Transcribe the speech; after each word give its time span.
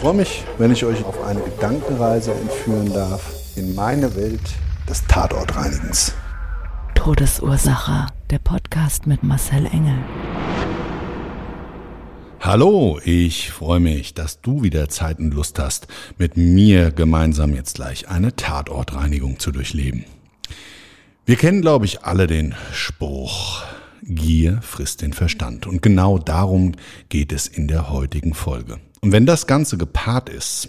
Ich 0.00 0.02
freue 0.02 0.14
mich, 0.14 0.44
wenn 0.56 0.72
ich 0.72 0.82
euch 0.82 1.04
auf 1.04 1.22
eine 1.24 1.42
Gedankenreise 1.42 2.32
entführen 2.32 2.90
darf 2.90 3.34
in 3.54 3.74
meine 3.74 4.16
Welt 4.16 4.40
des 4.88 5.04
Tatortreinigens. 5.06 6.14
Todesursache. 6.94 8.06
Der 8.30 8.38
Podcast 8.38 9.06
mit 9.06 9.22
Marcel 9.22 9.66
Engel. 9.66 9.98
Hallo, 12.40 12.98
ich 13.04 13.50
freue 13.50 13.80
mich, 13.80 14.14
dass 14.14 14.40
du 14.40 14.62
wieder 14.62 14.88
Zeit 14.88 15.18
und 15.18 15.34
Lust 15.34 15.58
hast, 15.58 15.86
mit 16.16 16.38
mir 16.38 16.92
gemeinsam 16.92 17.54
jetzt 17.54 17.74
gleich 17.74 18.08
eine 18.08 18.34
Tatortreinigung 18.34 19.38
zu 19.38 19.52
durchleben. 19.52 20.06
Wir 21.26 21.36
kennen, 21.36 21.60
glaube 21.60 21.84
ich, 21.84 22.04
alle 22.04 22.26
den 22.26 22.54
Spruch, 22.72 23.64
Gier 24.02 24.62
frisst 24.62 25.02
den 25.02 25.12
Verstand. 25.12 25.66
Und 25.66 25.82
genau 25.82 26.16
darum 26.16 26.72
geht 27.10 27.32
es 27.32 27.46
in 27.46 27.68
der 27.68 27.90
heutigen 27.90 28.32
Folge. 28.32 28.78
Und 29.00 29.12
wenn 29.12 29.26
das 29.26 29.46
Ganze 29.46 29.78
gepaart 29.78 30.28
ist, 30.28 30.68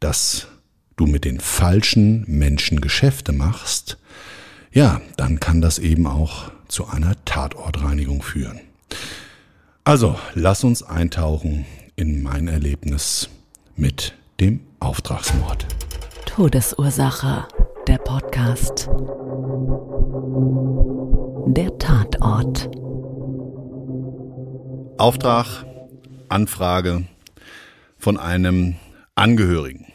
dass 0.00 0.48
du 0.96 1.06
mit 1.06 1.24
den 1.24 1.40
falschen 1.40 2.24
Menschen 2.26 2.80
Geschäfte 2.80 3.32
machst, 3.32 3.98
ja, 4.72 5.00
dann 5.16 5.40
kann 5.40 5.60
das 5.60 5.78
eben 5.78 6.06
auch 6.06 6.50
zu 6.68 6.88
einer 6.88 7.14
Tatortreinigung 7.24 8.22
führen. 8.22 8.60
Also, 9.84 10.18
lass 10.34 10.64
uns 10.64 10.82
eintauchen 10.82 11.64
in 11.94 12.22
mein 12.22 12.48
Erlebnis 12.48 13.28
mit 13.76 14.14
dem 14.40 14.60
Auftragsmord. 14.80 15.66
Todesursache. 16.26 17.46
Der 17.86 17.98
Podcast. 17.98 18.88
Der 21.46 21.78
Tatort. 21.78 22.68
Auftrag, 24.98 25.64
Anfrage 26.28 27.04
von 28.06 28.18
einem 28.18 28.76
Angehörigen. 29.16 29.86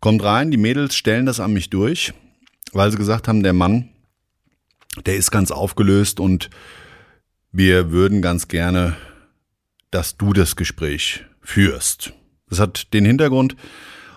Kommt 0.00 0.22
rein, 0.22 0.50
die 0.50 0.56
Mädels 0.56 0.96
stellen 0.96 1.26
das 1.26 1.38
an 1.38 1.52
mich 1.52 1.68
durch, 1.68 2.14
weil 2.72 2.90
sie 2.90 2.96
gesagt 2.96 3.28
haben, 3.28 3.42
der 3.42 3.52
Mann, 3.52 3.90
der 5.04 5.16
ist 5.16 5.30
ganz 5.30 5.50
aufgelöst 5.50 6.18
und 6.18 6.48
wir 7.52 7.90
würden 7.90 8.22
ganz 8.22 8.48
gerne, 8.48 8.96
dass 9.90 10.16
du 10.16 10.32
das 10.32 10.56
Gespräch 10.56 11.26
führst. 11.42 12.14
Das 12.48 12.58
hat 12.58 12.94
den 12.94 13.04
Hintergrund 13.04 13.54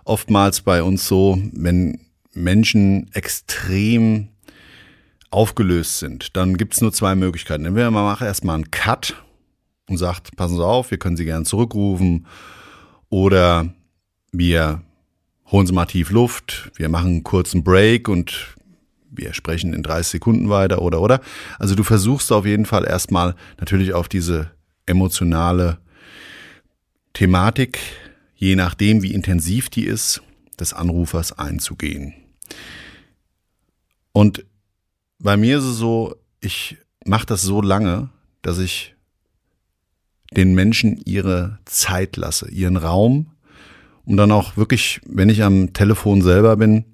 oftmals 0.05 0.61
bei 0.61 0.81
uns 0.81 1.09
so, 1.09 1.37
wenn 1.51 1.99
Menschen 2.31 3.11
extrem 3.11 4.29
aufgelöst 5.29 5.99
sind, 5.99 6.37
dann 6.37 6.55
gibt's 6.55 6.79
nur 6.79 6.93
zwei 6.93 7.15
Möglichkeiten. 7.15 7.65
Entweder 7.65 7.91
man 7.91 8.05
macht 8.05 8.21
erstmal 8.21 8.55
einen 8.55 8.71
Cut 8.71 9.21
und 9.89 9.97
sagt, 9.97 10.37
passen 10.37 10.55
Sie 10.55 10.65
auf, 10.65 10.89
wir 10.89 10.99
können 10.99 11.17
Sie 11.17 11.25
gerne 11.25 11.43
zurückrufen 11.43 12.25
oder 13.09 13.73
wir 14.31 14.81
holen 15.51 15.67
Sie 15.67 15.73
mal 15.73 15.85
tief 15.85 16.11
Luft, 16.11 16.71
wir 16.75 16.89
machen 16.89 17.07
einen 17.07 17.23
kurzen 17.23 17.63
Break 17.63 18.09
und 18.09 18.55
wir 19.09 19.33
sprechen 19.33 19.73
in 19.73 19.83
30 19.83 20.07
Sekunden 20.07 20.49
weiter 20.49 20.81
oder 20.81 21.01
oder. 21.01 21.21
Also 21.59 21.75
du 21.75 21.83
versuchst 21.83 22.31
auf 22.31 22.45
jeden 22.45 22.65
Fall 22.65 22.85
erstmal 22.85 23.35
natürlich 23.59 23.93
auf 23.93 24.09
diese 24.09 24.51
emotionale 24.85 25.79
Thematik, 27.13 27.79
je 28.35 28.55
nachdem 28.55 29.01
wie 29.01 29.13
intensiv 29.13 29.69
die 29.69 29.85
ist, 29.85 30.21
des 30.59 30.73
Anrufers 30.73 31.37
einzugehen. 31.37 32.13
Und 34.11 34.45
bei 35.19 35.37
mir 35.37 35.59
ist 35.59 35.63
es 35.63 35.77
so, 35.77 36.15
ich 36.41 36.77
mache 37.05 37.25
das 37.25 37.41
so 37.41 37.61
lange, 37.61 38.09
dass 38.41 38.59
ich 38.59 38.95
den 40.35 40.53
Menschen 40.53 40.97
ihre 41.05 41.59
Zeit 41.65 42.17
lasse, 42.17 42.49
ihren 42.49 42.77
Raum, 42.77 43.31
um 44.05 44.17
dann 44.17 44.31
auch 44.31 44.57
wirklich, 44.57 45.01
wenn 45.05 45.29
ich 45.29 45.43
am 45.43 45.73
Telefon 45.73 46.21
selber 46.21 46.57
bin, 46.57 46.85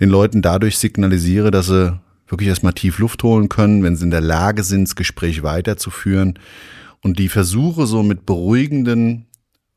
den 0.00 0.08
Leuten 0.08 0.42
dadurch 0.42 0.78
signalisiere, 0.78 1.50
dass 1.50 1.66
sie 1.66 1.98
wirklich 2.26 2.48
erstmal 2.48 2.72
tief 2.72 2.98
Luft 2.98 3.22
holen 3.22 3.48
können, 3.48 3.82
wenn 3.82 3.96
sie 3.96 4.04
in 4.04 4.10
der 4.10 4.20
Lage 4.20 4.62
sind, 4.62 4.88
das 4.88 4.96
Gespräch 4.96 5.42
weiterzuführen 5.42 6.38
und 7.02 7.18
die 7.18 7.28
versuche 7.28 7.86
so 7.86 8.02
mit 8.02 8.26
beruhigenden 8.26 9.26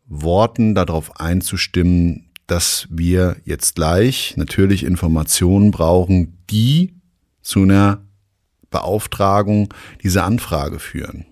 Worten 0.05 0.75
darauf 0.75 1.19
einzustimmen, 1.19 2.29
dass 2.47 2.87
wir 2.89 3.37
jetzt 3.45 3.75
gleich 3.75 4.35
natürlich 4.37 4.83
Informationen 4.83 5.71
brauchen, 5.71 6.37
die 6.49 6.93
zu 7.41 7.63
einer 7.63 8.01
Beauftragung 8.69 9.73
dieser 10.03 10.25
Anfrage 10.25 10.79
führen. 10.79 11.25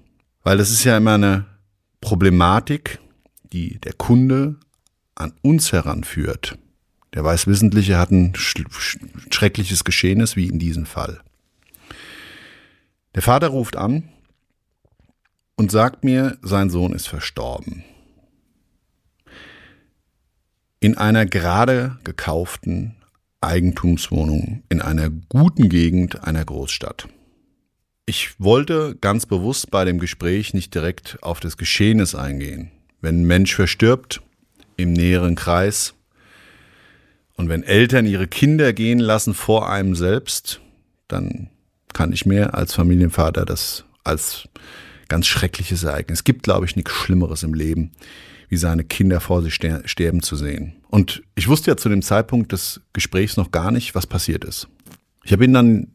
Weil 0.44 0.58
das 0.58 0.72
ist 0.72 0.84
ja 0.84 0.98
immer 0.98 1.16
eine 1.16 1.46
Problematik, 2.00 3.00
die 3.54 3.80
der 3.80 3.94
Kunde 3.94 4.58
an 5.16 5.34
uns 5.42 5.72
heranführt. 5.72 6.58
Der 7.14 7.24
Weißwissentliche 7.24 7.98
hat 7.98 8.12
ein 8.12 8.34
schreckliches 8.36 9.84
Geschehnis 9.84 10.36
wie 10.36 10.48
in 10.48 10.60
diesem 10.60 10.86
Fall. 10.86 11.22
Der 13.14 13.22
Vater 13.22 13.50
ruft 13.50 13.76
an 13.76 14.10
und 15.56 15.72
sagt 15.72 16.04
mir, 16.04 16.38
sein 16.42 16.70
Sohn 16.70 16.94
ist 16.94 17.08
verstorben. 17.08 17.84
In 20.80 20.98
einer 20.98 21.26
gerade 21.26 22.00
gekauften 22.04 22.96
Eigentumswohnung 23.42 24.64
in 24.70 24.82
einer 24.82 25.10
guten 25.10 25.68
Gegend 25.68 26.24
einer 26.24 26.46
Großstadt. 26.46 27.08
Ich 28.06 28.40
wollte 28.40 28.98
ganz 29.00 29.26
bewusst 29.26 29.72
bei 29.72 29.86
dem 29.86 30.00
Gespräch 30.00 30.54
nicht 30.54 30.74
direkt 30.74 31.20
auf 31.22 31.40
das 31.40 31.58
Geschehnis 31.58 32.16
eingehen. 32.16 32.72
Wenn 33.00 33.22
ein 33.22 33.28
Mensch 33.28 33.56
verstirbt 33.56 34.22
im 34.76 34.94
näheren 34.94 35.36
Kreis, 35.36 35.94
und 37.42 37.50
wenn 37.50 37.64
Eltern 37.64 38.06
ihre 38.06 38.28
Kinder 38.28 38.72
gehen 38.72 39.00
lassen 39.00 39.34
vor 39.34 39.68
einem 39.68 39.96
selbst, 39.96 40.62
dann 41.08 41.50
kann 41.92 42.14
ich 42.14 42.28
mir 42.28 42.54
als 42.54 42.76
Familienvater 42.76 43.46
das 43.46 43.84
als 44.04 44.48
ganz 45.08 45.26
schreckliches 45.26 45.84
Ereignis. 45.84 46.20
Es 46.20 46.24
gibt, 46.24 46.44
glaube 46.44 46.68
ich, 46.68 46.76
nichts 46.76 46.92
Schlimmeres 46.92 47.42
im 47.42 47.56
Leben, 47.56 47.94
wie 48.48 48.58
seine 48.58 48.84
Kinder 48.84 49.20
vor 49.20 49.42
sich 49.42 49.56
sterben 49.56 50.22
zu 50.22 50.36
sehen. 50.36 50.76
Und 50.90 51.24
ich 51.34 51.48
wusste 51.48 51.72
ja 51.72 51.78
zu 51.78 51.90
dem 51.90 52.04
Zeitpunkt 52.04 52.52
des 52.52 52.82
Gesprächs 52.94 53.38
noch 53.38 53.50
gar 53.50 53.72
nicht, 53.72 53.96
was 53.96 54.06
passiert 54.06 54.46
ist. 54.46 54.68
Ich 55.24 55.32
habe 55.32 55.44
ihm 55.44 55.54
dann 55.54 55.88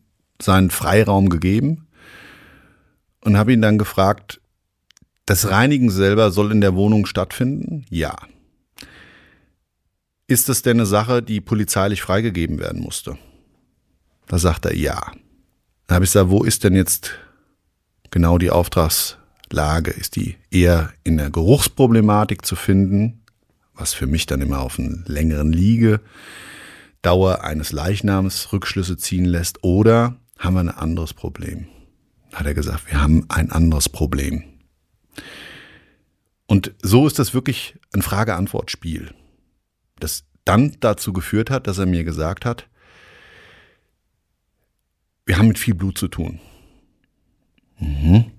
seinen 0.42 0.70
Freiraum 0.70 1.28
gegeben 1.28 1.85
und 3.26 3.36
habe 3.36 3.52
ihn 3.52 3.60
dann 3.60 3.76
gefragt, 3.76 4.40
das 5.26 5.50
Reinigen 5.50 5.90
selber 5.90 6.30
soll 6.30 6.52
in 6.52 6.60
der 6.60 6.76
Wohnung 6.76 7.06
stattfinden? 7.06 7.84
Ja. 7.90 8.16
Ist 10.28 10.48
das 10.48 10.62
denn 10.62 10.78
eine 10.78 10.86
Sache, 10.86 11.22
die 11.22 11.40
polizeilich 11.40 12.02
freigegeben 12.02 12.60
werden 12.60 12.80
musste? 12.80 13.18
Da 14.28 14.38
sagt 14.38 14.64
er 14.64 14.76
ja. 14.76 15.12
Dann 15.86 15.96
habe 15.96 16.04
ich 16.04 16.12
gesagt, 16.12 16.30
wo 16.30 16.44
ist 16.44 16.62
denn 16.62 16.74
jetzt 16.74 17.12
genau 18.10 18.38
die 18.38 18.50
Auftragslage? 18.50 19.90
Ist 19.90 20.14
die 20.14 20.36
eher 20.50 20.92
in 21.02 21.16
der 21.16 21.30
Geruchsproblematik 21.30 22.46
zu 22.46 22.54
finden, 22.54 23.24
was 23.74 23.92
für 23.92 24.06
mich 24.06 24.26
dann 24.26 24.40
immer 24.40 24.60
auf 24.60 24.78
einen 24.78 25.04
längeren 25.06 25.52
Liegedauer 25.52 27.42
eines 27.42 27.72
Leichnams 27.72 28.52
Rückschlüsse 28.52 28.96
ziehen 28.96 29.24
lässt, 29.24 29.64
oder 29.64 30.16
haben 30.38 30.54
wir 30.54 30.60
ein 30.60 30.68
anderes 30.70 31.12
Problem? 31.12 31.66
Hat 32.36 32.44
er 32.44 32.52
gesagt, 32.52 32.86
wir 32.88 33.00
haben 33.00 33.24
ein 33.30 33.50
anderes 33.50 33.88
Problem. 33.88 34.44
Und 36.46 36.74
so 36.82 37.06
ist 37.06 37.18
das 37.18 37.32
wirklich 37.32 37.78
ein 37.94 38.02
Frage-Antwort-Spiel, 38.02 39.14
das 39.98 40.26
dann 40.44 40.76
dazu 40.80 41.14
geführt 41.14 41.48
hat, 41.48 41.66
dass 41.66 41.78
er 41.78 41.86
mir 41.86 42.04
gesagt 42.04 42.44
hat, 42.44 42.68
wir 45.24 45.38
haben 45.38 45.48
mit 45.48 45.58
viel 45.58 45.72
Blut 45.72 45.96
zu 45.96 46.08
tun. 46.08 46.38
Mhm. 47.78 48.30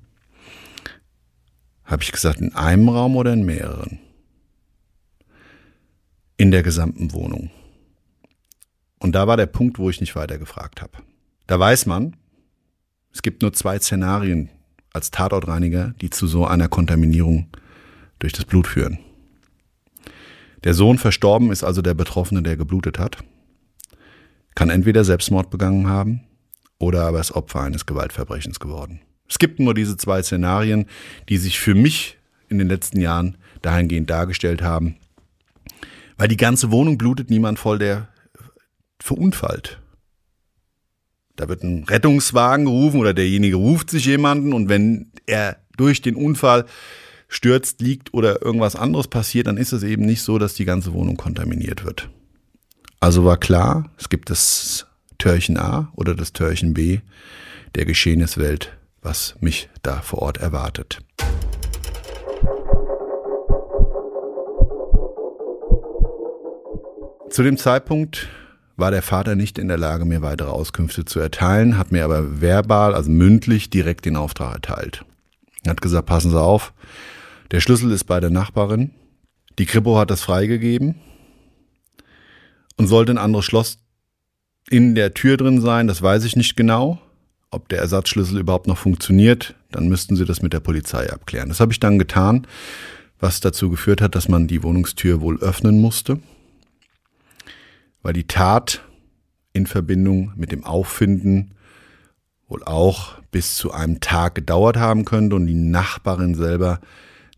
Habe 1.83 2.03
ich 2.03 2.11
gesagt, 2.11 2.39
in 2.39 2.53
einem 2.53 2.89
Raum 2.89 3.15
oder 3.15 3.33
in 3.33 3.45
mehreren? 3.45 3.97
In 6.37 6.51
der 6.51 6.61
gesamten 6.61 7.13
Wohnung. 7.13 7.49
Und 8.99 9.13
da 9.13 9.25
war 9.25 9.37
der 9.37 9.47
Punkt, 9.47 9.79
wo 9.79 9.89
ich 9.89 10.01
nicht 10.01 10.15
weiter 10.15 10.37
gefragt 10.37 10.83
habe. 10.83 10.99
Da 11.47 11.59
weiß 11.59 11.87
man, 11.87 12.15
es 13.17 13.23
gibt 13.23 13.41
nur 13.41 13.51
zwei 13.51 13.79
Szenarien 13.79 14.51
als 14.93 15.09
Tatortreiniger, 15.09 15.95
die 16.01 16.11
zu 16.11 16.27
so 16.27 16.45
einer 16.45 16.67
Kontaminierung 16.67 17.47
durch 18.19 18.31
das 18.31 18.45
Blut 18.45 18.67
führen. 18.67 18.99
Der 20.63 20.75
Sohn 20.75 20.99
verstorben 20.99 21.51
ist 21.51 21.63
also 21.63 21.81
der 21.81 21.95
Betroffene, 21.95 22.43
der 22.43 22.57
geblutet 22.57 22.99
hat, 22.99 23.17
kann 24.53 24.69
entweder 24.69 25.03
Selbstmord 25.03 25.49
begangen 25.49 25.87
haben 25.87 26.25
oder 26.77 27.07
aber 27.07 27.19
ist 27.19 27.31
Opfer 27.31 27.61
eines 27.61 27.87
Gewaltverbrechens 27.87 28.59
geworden. 28.59 29.01
Es 29.27 29.39
gibt 29.39 29.59
nur 29.59 29.73
diese 29.73 29.97
zwei 29.97 30.21
Szenarien, 30.21 30.85
die 31.27 31.37
sich 31.37 31.59
für 31.59 31.73
mich 31.73 32.19
in 32.49 32.59
den 32.59 32.67
letzten 32.67 33.01
Jahren 33.01 33.35
dahingehend 33.63 34.11
dargestellt 34.11 34.61
haben, 34.61 34.97
weil 36.17 36.27
die 36.27 36.37
ganze 36.37 36.69
Wohnung 36.69 36.99
blutet 36.99 37.31
niemand 37.31 37.57
voll, 37.57 37.79
der 37.79 38.09
verunfallt. 38.99 39.81
Da 41.37 41.47
wird 41.47 41.63
ein 41.63 41.83
Rettungswagen 41.83 42.65
gerufen 42.65 42.99
oder 42.99 43.13
derjenige 43.13 43.57
ruft 43.57 43.91
sich 43.91 44.05
jemanden 44.05 44.53
und 44.53 44.69
wenn 44.69 45.11
er 45.27 45.57
durch 45.77 46.01
den 46.01 46.15
Unfall 46.15 46.65
stürzt, 47.27 47.79
liegt 47.79 48.11
oder 48.11 48.41
irgendwas 48.41 48.75
anderes 48.75 49.07
passiert, 49.07 49.45
dann 49.45 49.57
ist 49.57 49.71
es 49.71 49.83
eben 49.83 50.03
nicht 50.03 50.23
so, 50.23 50.39
dass 50.39 50.55
die 50.55 50.65
ganze 50.65 50.93
Wohnung 50.93 51.15
kontaminiert 51.15 51.85
wird. 51.85 52.09
Also 52.99 53.23
war 53.23 53.37
klar, 53.37 53.91
es 53.99 54.09
gibt 54.09 54.31
das 54.31 54.87
Törchen 55.19 55.57
A 55.57 55.91
oder 55.95 56.15
das 56.15 56.33
Törchen 56.33 56.73
B 56.73 57.01
der 57.75 57.85
Geschehniswelt, 57.85 58.75
was 59.03 59.35
mich 59.39 59.69
da 59.83 60.01
vor 60.01 60.23
Ort 60.23 60.37
erwartet. 60.37 61.01
Zu 67.29 67.43
dem 67.43 67.57
Zeitpunkt 67.57 68.27
war 68.77 68.91
der 68.91 69.01
Vater 69.01 69.35
nicht 69.35 69.57
in 69.57 69.67
der 69.67 69.77
Lage, 69.77 70.05
mir 70.05 70.21
weitere 70.21 70.49
Auskünfte 70.49 71.03
zu 71.03 71.19
erteilen, 71.19 71.77
hat 71.77 71.91
mir 71.91 72.05
aber 72.05 72.41
verbal, 72.41 72.93
also 72.93 73.09
mündlich, 73.09 73.69
direkt 73.69 74.05
den 74.05 74.15
Auftrag 74.15 74.53
erteilt. 74.53 75.03
Er 75.65 75.71
hat 75.71 75.81
gesagt, 75.81 76.05
passen 76.05 76.31
Sie 76.31 76.39
auf, 76.39 76.73
der 77.51 77.59
Schlüssel 77.59 77.91
ist 77.91 78.05
bei 78.05 78.19
der 78.19 78.29
Nachbarin. 78.29 78.91
Die 79.57 79.65
Kripo 79.65 79.97
hat 79.97 80.11
das 80.11 80.21
freigegeben 80.21 80.95
und 82.77 82.87
sollte 82.87 83.11
ein 83.11 83.17
anderes 83.17 83.45
Schloss 83.45 83.79
in 84.69 84.95
der 84.95 85.13
Tür 85.13 85.37
drin 85.37 85.59
sein, 85.59 85.87
das 85.87 86.01
weiß 86.01 86.23
ich 86.23 86.35
nicht 86.35 86.55
genau. 86.55 86.99
Ob 87.49 87.69
der 87.69 87.79
Ersatzschlüssel 87.79 88.39
überhaupt 88.39 88.67
noch 88.67 88.77
funktioniert, 88.77 89.55
dann 89.71 89.87
müssten 89.87 90.15
Sie 90.15 90.25
das 90.25 90.41
mit 90.41 90.53
der 90.53 90.59
Polizei 90.59 91.11
abklären. 91.11 91.49
Das 91.49 91.61
habe 91.61 91.71
ich 91.71 91.79
dann 91.79 91.97
getan, 91.97 92.45
was 93.19 93.39
dazu 93.39 93.69
geführt 93.69 94.01
hat, 94.01 94.15
dass 94.15 94.27
man 94.27 94.47
die 94.47 94.61
Wohnungstür 94.63 95.21
wohl 95.21 95.39
öffnen 95.39 95.79
musste, 95.79 96.19
weil 98.01 98.13
die 98.13 98.27
Tat 98.27 98.81
in 99.53 99.65
Verbindung 99.65 100.33
mit 100.35 100.51
dem 100.51 100.63
Auffinden 100.63 101.53
wohl 102.47 102.63
auch 102.63 103.15
bis 103.31 103.55
zu 103.55 103.71
einem 103.71 103.99
Tag 103.99 104.35
gedauert 104.35 104.77
haben 104.77 105.05
könnte 105.05 105.35
und 105.35 105.47
die 105.47 105.53
Nachbarin 105.53 106.35
selber 106.35 106.79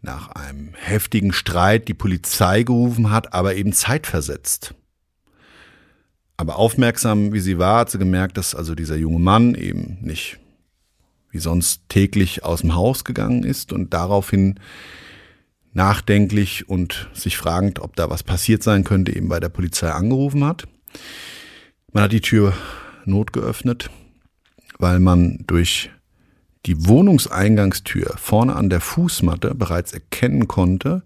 nach 0.02 0.30
einem 0.30 0.74
heftigen 0.76 1.34
Streit 1.34 1.88
die 1.88 1.94
Polizei 1.94 2.64
gerufen 2.64 3.10
hat, 3.12 3.34
aber 3.34 3.56
eben 3.56 3.74
zeitversetzt. 3.74 4.76
Aber 6.38 6.56
aufmerksam 6.56 7.34
wie 7.34 7.42
sie 7.42 7.58
war, 7.58 7.80
hat 7.80 7.92
sie 7.92 7.98
gemerkt, 7.98 8.38
dass 8.38 8.56
also 8.56 8.76
dieser 8.76 8.96
junge 8.96 9.20
Mann 9.20 9.56
eben 9.56 9.98
nicht 10.02 10.40
wie 11.32 11.40
sonst 11.40 11.82
täglich 11.90 12.44
aus 12.44 12.62
dem 12.62 12.76
Haus 12.76 13.04
gegangen 13.04 13.44
ist 13.44 13.74
und 13.74 13.94
daraufhin 13.94 14.60
nachdenklich 15.74 16.68
und 16.68 17.10
sich 17.14 17.38
fragend, 17.38 17.80
ob 17.80 17.96
da 17.96 18.10
was 18.10 18.24
passiert 18.24 18.64
sein 18.64 18.84
könnte, 18.84 19.16
eben 19.16 19.30
bei 19.30 19.40
der 19.40 19.50
Polizei 19.50 19.92
angerufen 19.92 20.44
hat. 20.44 20.68
Man 21.92 22.04
hat 22.04 22.12
die 22.12 22.22
Tür 22.22 22.54
not 23.06 23.34
geöffnet, 23.34 23.90
weil 24.78 25.00
man 25.00 25.44
durch 25.48 25.92
die 26.66 26.88
Wohnungseingangstür 26.88 28.16
vorne 28.18 28.56
an 28.56 28.70
der 28.70 28.82
Fußmatte 28.82 29.56
bereits 29.56 29.94
erkennen 29.94 30.48
konnte, 30.48 31.04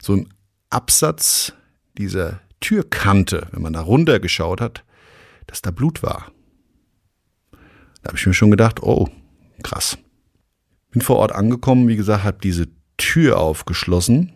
so 0.00 0.14
im 0.14 0.28
Absatz 0.70 1.52
dieser 1.96 2.40
Türkante, 2.60 3.46
wenn 3.52 3.62
man 3.62 3.72
da 3.72 3.80
runtergeschaut 3.80 4.60
hat, 4.60 4.84
dass 5.46 5.62
da 5.62 5.70
Blut 5.70 6.02
war. 6.02 6.32
Da 8.02 8.08
habe 8.08 8.18
ich 8.18 8.26
mir 8.26 8.34
schon 8.34 8.50
gedacht, 8.50 8.82
oh, 8.82 9.08
krass. 9.62 9.98
Bin 10.90 11.02
vor 11.02 11.16
Ort 11.16 11.32
angekommen, 11.32 11.88
wie 11.88 11.96
gesagt, 11.96 12.24
habe 12.24 12.38
diese 12.42 12.68
Tür 12.96 13.38
aufgeschlossen, 13.38 14.32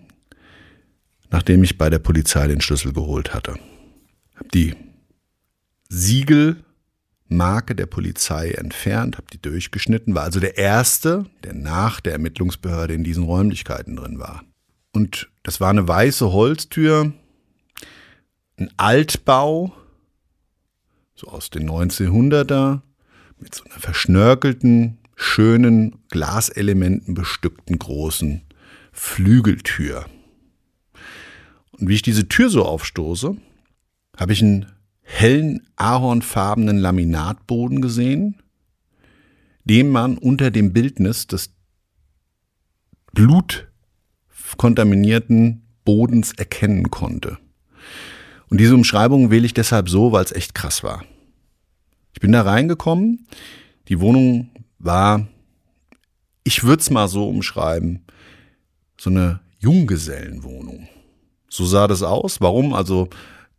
nachdem 1.31 1.63
ich 1.63 1.79
bei 1.79 1.91
der 1.91 1.99
Polizei 1.99 2.47
den 2.47 2.61
Schlüssel 2.61 2.93
geholt 2.93 3.35
hatte. 3.35 3.55
Habe 4.37 4.49
die 4.53 4.75
Siegel 5.89 6.65
Marke 7.31 7.77
der 7.77 7.87
Polizei 7.87 8.51
entfernt, 8.51 9.17
habe 9.17 9.29
die 9.33 9.41
durchgeschnitten, 9.41 10.15
war 10.15 10.25
also 10.25 10.41
der 10.41 10.59
erste, 10.59 11.27
der 11.45 11.55
nach 11.55 12.01
der 12.01 12.13
Ermittlungsbehörde 12.15 12.93
in 12.93 13.05
diesen 13.05 13.23
Räumlichkeiten 13.23 13.97
drin 13.97 14.19
war. 14.19 14.43
Und 14.93 15.31
das 15.45 15.61
war 15.61 15.71
eine 15.71 15.87
weiße 15.87 16.33
Holztür, 16.33 17.13
ein 18.57 18.71
Altbau, 18.77 19.73
so 21.15 21.29
aus 21.29 21.51
den 21.51 21.71
1900er, 21.71 22.81
mit 23.39 23.55
so 23.55 23.65
einer 23.65 23.79
verschnörkelten, 23.79 24.99
schönen, 25.15 26.01
Glaselementen 26.09 27.15
bestückten 27.15 27.79
großen 27.79 28.43
Flügeltür. 28.93 30.07
Und 31.73 31.89
wie 31.89 31.95
ich 31.95 32.03
diese 32.03 32.29
Tür 32.29 32.51
so 32.51 32.65
aufstoße, 32.65 33.37
habe 34.17 34.33
ich 34.33 34.43
einen 34.43 34.67
hellen 35.03 35.67
ahornfarbenen 35.77 36.79
Laminatboden 36.79 37.81
gesehen, 37.81 38.43
den 39.65 39.91
man 39.91 40.19
unter 40.19 40.51
dem 40.51 40.73
Bildnis 40.73 41.27
des 41.27 41.55
blutkontaminierten 43.13 45.63
Bodens 45.85 46.33
erkennen 46.33 46.91
konnte. 46.91 47.39
Und 48.49 48.61
diese 48.61 48.75
Umschreibung 48.75 49.31
wähle 49.31 49.47
ich 49.47 49.55
deshalb 49.55 49.89
so, 49.89 50.13
weil 50.13 50.25
es 50.25 50.33
echt 50.33 50.55
krass 50.55 50.83
war. 50.83 51.05
Ich 52.13 52.21
bin 52.21 52.33
da 52.33 52.43
reingekommen, 52.43 53.27
die 53.89 54.01
Wohnung 54.01 54.51
war, 54.79 55.27
ich 56.45 56.65
würde 56.65 56.81
es 56.81 56.91
mal 56.91 57.09
so 57.09 57.29
umschreiben, 57.29 58.05
so 59.01 59.09
eine 59.09 59.41
Junggesellenwohnung. 59.61 60.87
So 61.49 61.65
sah 61.65 61.89
das 61.89 62.03
aus. 62.03 62.43
Warum? 62.43 62.75
Also 62.75 63.09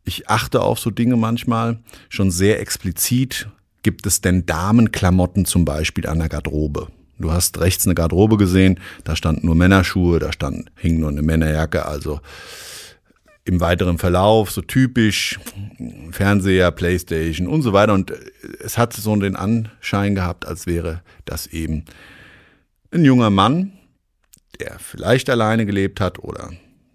ich 0.03 0.29
achte 0.29 0.61
auf 0.61 0.79
so 0.79 0.91
Dinge 0.91 1.17
manchmal 1.17 1.79
schon 2.09 2.29
sehr 2.29 2.59
explizit. 2.59 3.49
Gibt 3.81 4.05
es 4.05 4.21
denn 4.21 4.45
Damenklamotten 4.45 5.45
zum 5.45 5.65
Beispiel 5.65 6.05
an 6.05 6.19
der 6.19 6.29
Garderobe? 6.29 6.89
Du 7.17 7.31
hast 7.31 7.59
rechts 7.59 7.85
eine 7.85 7.95
Garderobe 7.95 8.37
gesehen, 8.37 8.79
da 9.03 9.15
standen 9.15 9.47
nur 9.47 9.55
Männerschuhe, 9.55 10.19
da 10.19 10.31
stand, 10.31 10.71
hing 10.75 10.99
nur 10.99 11.09
eine 11.09 11.21
Männerjacke, 11.23 11.85
also 11.85 12.19
im 13.43 13.59
weiteren 13.59 13.97
Verlauf 13.97 14.51
so 14.51 14.61
typisch 14.61 15.39
Fernseher, 16.11 16.69
Playstation 16.71 17.47
und 17.47 17.63
so 17.63 17.73
weiter. 17.73 17.93
Und 17.93 18.13
es 18.63 18.77
hat 18.77 18.93
so 18.93 19.15
den 19.15 19.35
Anschein 19.35 20.13
gehabt, 20.13 20.45
als 20.45 20.67
wäre 20.67 21.01
das 21.25 21.47
eben 21.47 21.85
ein 22.91 23.05
junger 23.05 23.31
Mann, 23.31 23.73
der 24.61 24.77
vielleicht 24.79 25.29
alleine 25.29 25.65
gelebt 25.65 25.99
hat 25.99 26.19
oder 26.19 26.51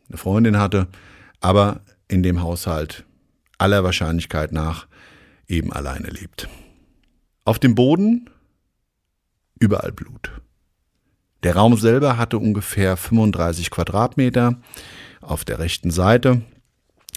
eine 0.08 0.16
Freundin 0.16 0.58
hatte, 0.58 0.87
aber 1.40 1.80
in 2.08 2.23
dem 2.23 2.42
Haushalt 2.42 3.04
aller 3.58 3.82
Wahrscheinlichkeit 3.85 4.52
nach 4.52 4.87
eben 5.49 5.73
alleine 5.73 6.08
lebt. 6.08 6.49
Auf 7.44 7.58
dem 7.58 7.75
Boden 7.75 8.30
überall 9.58 9.92
Blut. 9.92 10.30
Der 11.42 11.56
Raum 11.56 11.76
selber 11.76 12.16
hatte 12.16 12.38
ungefähr 12.38 12.96
35 12.96 13.70
Quadratmeter. 13.70 14.56
Auf 15.20 15.44
der 15.44 15.58
rechten 15.58 15.90
Seite, 15.90 16.42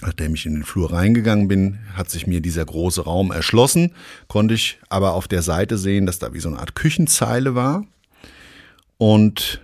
nachdem 0.02 0.34
ich 0.34 0.46
in 0.46 0.54
den 0.54 0.64
Flur 0.64 0.92
reingegangen 0.92 1.48
bin, 1.48 1.78
hat 1.94 2.10
sich 2.10 2.26
mir 2.26 2.40
dieser 2.40 2.64
große 2.64 3.02
Raum 3.02 3.32
erschlossen, 3.32 3.92
konnte 4.28 4.54
ich 4.54 4.78
aber 4.88 5.14
auf 5.14 5.28
der 5.28 5.42
Seite 5.42 5.78
sehen, 5.78 6.06
dass 6.06 6.18
da 6.18 6.32
wie 6.32 6.40
so 6.40 6.48
eine 6.48 6.58
Art 6.58 6.74
Küchenzeile 6.74 7.54
war. 7.54 7.84
Und 8.98 9.60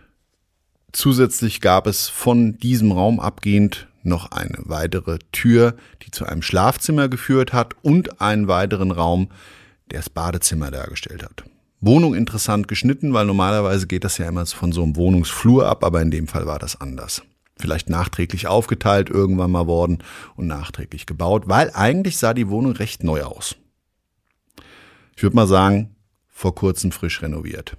zusätzlich 0.96 1.60
gab 1.60 1.86
es 1.86 2.08
von 2.08 2.58
diesem 2.58 2.92
Raum 2.92 3.20
abgehend 3.20 3.88
noch 4.02 4.30
eine 4.30 4.58
weitere 4.64 5.18
Tür, 5.32 5.74
die 6.02 6.10
zu 6.10 6.24
einem 6.24 6.42
Schlafzimmer 6.42 7.08
geführt 7.08 7.52
hat 7.52 7.74
und 7.82 8.20
einen 8.20 8.48
weiteren 8.48 8.90
Raum, 8.90 9.28
der 9.90 9.98
das 9.98 10.10
Badezimmer 10.10 10.70
dargestellt 10.70 11.22
hat. 11.22 11.44
Wohnung 11.80 12.14
interessant 12.14 12.68
geschnitten, 12.68 13.12
weil 13.12 13.26
normalerweise 13.26 13.86
geht 13.86 14.04
das 14.04 14.18
ja 14.18 14.26
immer 14.26 14.46
von 14.46 14.72
so 14.72 14.82
einem 14.82 14.96
Wohnungsflur 14.96 15.66
ab, 15.66 15.84
aber 15.84 16.00
in 16.00 16.10
dem 16.10 16.28
Fall 16.28 16.46
war 16.46 16.58
das 16.58 16.80
anders. 16.80 17.22
vielleicht 17.58 17.88
nachträglich 17.88 18.48
aufgeteilt 18.48 19.08
irgendwann 19.08 19.50
mal 19.50 19.66
worden 19.66 20.02
und 20.36 20.46
nachträglich 20.46 21.06
gebaut, 21.06 21.44
weil 21.46 21.70
eigentlich 21.72 22.18
sah 22.18 22.34
die 22.34 22.50
Wohnung 22.50 22.72
recht 22.72 23.02
neu 23.02 23.22
aus. 23.22 23.56
Ich 25.16 25.22
würde 25.22 25.36
mal 25.36 25.46
sagen, 25.46 25.96
vor 26.28 26.54
kurzem 26.54 26.92
frisch 26.92 27.22
renoviert. 27.22 27.78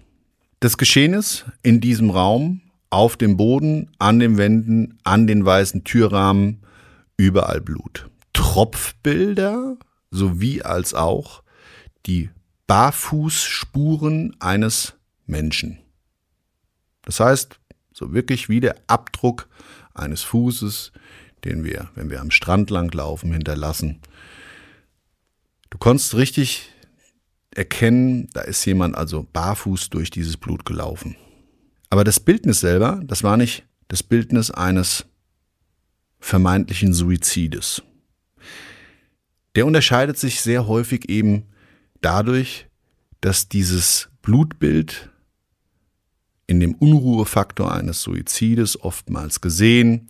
Das 0.60 0.78
Geschehen 0.78 1.14
ist 1.14 1.46
in 1.62 1.80
diesem 1.80 2.10
Raum, 2.10 2.62
auf 2.90 3.18
dem 3.18 3.38
Boden, 3.38 3.92
an 4.00 4.20
den 4.20 4.38
Wänden, 4.38 4.98
an 5.04 5.28
den 5.28 5.46
weißen 5.46 5.84
Türrahmen, 5.84 6.62
überall 7.18 7.62
Blut. 7.62 8.10
Tropfbilder 8.34 9.78
sowie 10.12 10.62
als 10.62 10.94
auch 10.94 11.44
die 12.06 12.30
Barfußspuren 12.68 14.36
eines 14.40 14.94
Menschen. 15.26 15.80
Das 17.04 17.20
heißt, 17.20 17.60
so 17.94 18.14
wirklich 18.14 18.50
wie 18.50 18.60
der 18.60 18.76
Abdruck 18.88 19.48
eines 19.94 20.22
Fußes, 20.24 20.92
den 21.44 21.64
wir, 21.64 21.90
wenn 21.96 22.10
wir 22.10 22.22
am 22.22 22.32
Strand 22.32 22.70
lang 22.70 22.94
laufen, 22.94 23.32
hinterlassen. 23.32 24.00
Du 25.70 25.78
konntest 25.78 26.16
richtig 26.16 26.70
erkennen, 27.52 28.30
da 28.34 28.42
ist 28.42 28.64
jemand 28.66 28.96
also 28.96 29.26
barfuß 29.34 29.90
durch 29.90 30.10
dieses 30.12 30.38
Blut 30.38 30.66
gelaufen. 30.66 31.16
Aber 31.90 32.04
das 32.04 32.20
Bildnis 32.20 32.60
selber, 32.60 33.02
das 33.04 33.24
war 33.24 33.38
nicht 33.38 33.66
das 33.88 34.04
Bildnis 34.04 34.52
eines 34.52 35.06
vermeintlichen 36.20 36.94
Suizides. 36.94 37.82
Der 39.56 39.66
unterscheidet 39.66 40.18
sich 40.18 40.42
sehr 40.42 40.68
häufig 40.68 41.10
eben 41.10 41.44
dadurch, 42.02 42.68
dass 43.22 43.50
dieses 43.50 44.10
Blutbild 44.22 45.10
in 46.48 46.60
dem 46.60 46.76
Unruhefaktor 46.76 47.74
eines 47.74 48.02
Suizides 48.02 48.82
oftmals 48.82 49.42
gesehen, 49.42 50.10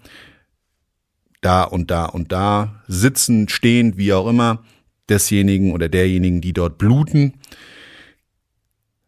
da 1.42 1.64
und 1.64 1.92
da 1.92 2.06
und 2.06 2.32
da, 2.32 2.84
sitzend, 2.88 3.52
stehend, 3.52 3.98
wie 3.98 4.14
auch 4.14 4.28
immer, 4.28 4.64
desjenigen 5.10 5.72
oder 5.72 5.88
derjenigen, 5.88 6.42
die 6.42 6.54
dort 6.54 6.78
bluten, 6.78 7.36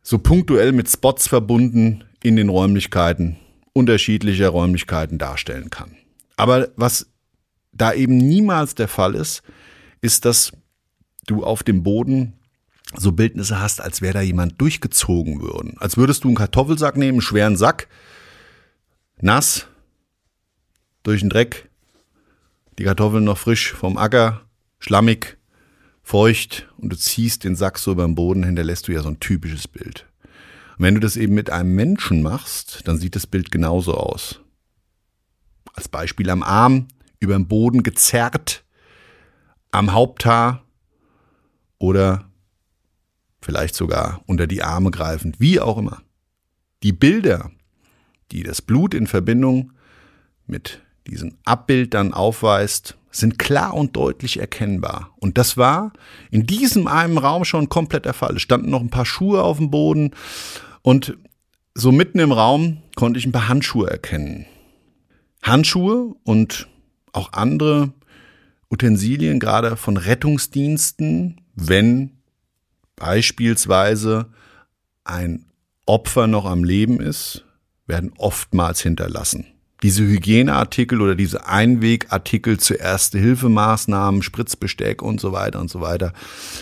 so 0.01 0.17
punktuell 0.19 0.71
mit 0.71 0.89
Spots 0.89 1.27
verbunden 1.27 2.03
in 2.23 2.35
den 2.35 2.49
Räumlichkeiten 2.49 3.37
unterschiedlicher 3.73 4.49
Räumlichkeiten 4.49 5.17
darstellen 5.17 5.69
kann. 5.69 5.95
Aber 6.35 6.69
was 6.75 7.07
da 7.71 7.93
eben 7.93 8.17
niemals 8.17 8.75
der 8.75 8.87
Fall 8.87 9.15
ist, 9.15 9.41
ist, 10.01 10.25
dass 10.25 10.51
du 11.27 11.43
auf 11.43 11.63
dem 11.63 11.83
Boden 11.83 12.33
so 12.95 13.11
Bildnisse 13.11 13.61
hast, 13.61 13.81
als 13.81 14.01
wäre 14.01 14.15
da 14.15 14.21
jemand 14.21 14.59
durchgezogen 14.59 15.41
würden. 15.41 15.77
Als 15.77 15.95
würdest 15.95 16.23
du 16.23 16.29
einen 16.29 16.37
Kartoffelsack 16.37 16.97
nehmen, 16.97 17.17
einen 17.17 17.21
schweren 17.21 17.55
Sack, 17.55 17.87
nass, 19.21 19.67
durch 21.03 21.21
den 21.21 21.29
Dreck, 21.29 21.69
die 22.77 22.83
Kartoffeln 22.83 23.23
noch 23.23 23.37
frisch 23.37 23.73
vom 23.73 23.97
Acker, 23.97 24.41
schlammig, 24.79 25.37
feucht 26.01 26.67
und 26.77 26.89
du 26.91 26.97
ziehst 26.97 27.43
den 27.43 27.55
Sack 27.55 27.77
so 27.77 27.93
beim 27.95 28.15
Boden, 28.15 28.43
hinterlässt 28.43 28.87
du 28.87 28.91
ja 28.91 29.01
so 29.01 29.09
ein 29.09 29.19
typisches 29.19 29.67
Bild. 29.67 30.08
Und 30.79 30.85
wenn 30.85 30.93
du 30.93 31.01
das 31.01 31.17
eben 31.17 31.33
mit 31.33 31.49
einem 31.49 31.75
Menschen 31.75 32.21
machst, 32.21 32.87
dann 32.87 32.97
sieht 32.97 33.15
das 33.17 33.27
Bild 33.27 33.51
genauso 33.51 33.95
aus. 33.95 34.39
Als 35.73 35.89
Beispiel 35.89 36.29
am 36.29 36.41
Arm, 36.41 36.87
über 37.19 37.33
den 37.33 37.49
Boden 37.49 37.83
gezerrt, 37.83 38.63
am 39.71 39.91
Haupthaar 39.91 40.63
oder 41.79 42.29
vielleicht 43.41 43.75
sogar 43.75 44.21
unter 44.25 44.47
die 44.47 44.63
Arme 44.63 44.89
greifend, 44.89 45.41
wie 45.41 45.59
auch 45.59 45.77
immer. 45.77 46.01
Die 46.81 46.93
Bilder, 46.93 47.51
die 48.31 48.43
das 48.43 48.61
Blut 48.61 48.93
in 48.93 49.05
Verbindung 49.05 49.73
mit 50.47 50.81
diesem 51.07 51.35
Abbild 51.43 51.93
dann 51.93 52.13
aufweist, 52.13 52.97
sind 53.11 53.37
klar 53.37 53.73
und 53.73 53.97
deutlich 53.97 54.39
erkennbar. 54.39 55.11
Und 55.17 55.37
das 55.37 55.57
war 55.57 55.91
in 56.31 56.45
diesem 56.45 56.87
einen 56.87 57.17
Raum 57.17 57.43
schon 57.43 57.67
komplett 57.67 58.05
der 58.05 58.13
Fall. 58.13 58.37
Es 58.37 58.43
standen 58.43 58.69
noch 58.69 58.81
ein 58.81 58.91
paar 58.91 59.05
Schuhe 59.05 59.43
auf 59.43 59.57
dem 59.57 59.71
Boden 59.71 60.11
und 60.81 61.17
so 61.75 61.91
mitten 61.91 62.19
im 62.19 62.31
Raum 62.31 62.81
konnte 62.95 63.19
ich 63.19 63.25
ein 63.25 63.31
paar 63.31 63.47
Handschuhe 63.47 63.89
erkennen. 63.89 64.45
Handschuhe 65.41 66.15
und 66.23 66.67
auch 67.13 67.33
andere 67.33 67.93
Utensilien, 68.69 69.39
gerade 69.39 69.75
von 69.77 69.97
Rettungsdiensten, 69.97 71.41
wenn 71.55 72.11
beispielsweise 72.95 74.27
ein 75.03 75.45
Opfer 75.85 76.27
noch 76.27 76.45
am 76.45 76.63
Leben 76.63 76.99
ist, 76.99 77.45
werden 77.87 78.11
oftmals 78.17 78.81
hinterlassen. 78.81 79.45
Diese 79.81 80.03
Hygieneartikel 80.03 81.01
oder 81.01 81.15
diese 81.15 81.47
Einwegartikel 81.47 82.59
zu 82.59 82.75
Erste-Hilfemaßnahmen, 82.75 84.21
Spritzbesteck 84.21 85.01
und 85.01 85.21
so 85.21 85.31
weiter 85.31 85.59
und 85.59 85.69
so 85.69 85.81
weiter, 85.81 86.13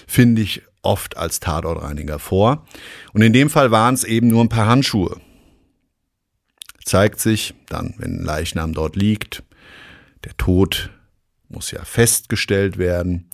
finde 0.06 0.44
ich 0.44 0.62
oft 0.88 1.18
als 1.18 1.40
Tatortreiniger 1.40 2.18
vor. 2.18 2.66
Und 3.14 3.22
in 3.22 3.34
dem 3.34 3.50
Fall 3.50 3.70
waren 3.72 3.94
es 3.94 4.04
eben 4.04 4.28
nur 4.28 4.44
ein 4.44 4.50
paar 4.50 4.68
Handschuhe. 4.68 5.20
Zeigt 6.84 7.20
sich 7.20 7.54
dann, 7.68 7.94
wenn 7.98 8.22
ein 8.22 8.26
Leichnam 8.26 8.74
dort 8.74 8.96
liegt, 8.96 9.44
der 10.24 10.36
Tod 10.38 10.90
muss 11.50 11.72
ja 11.72 11.84
festgestellt 11.84 12.78
werden, 12.78 13.30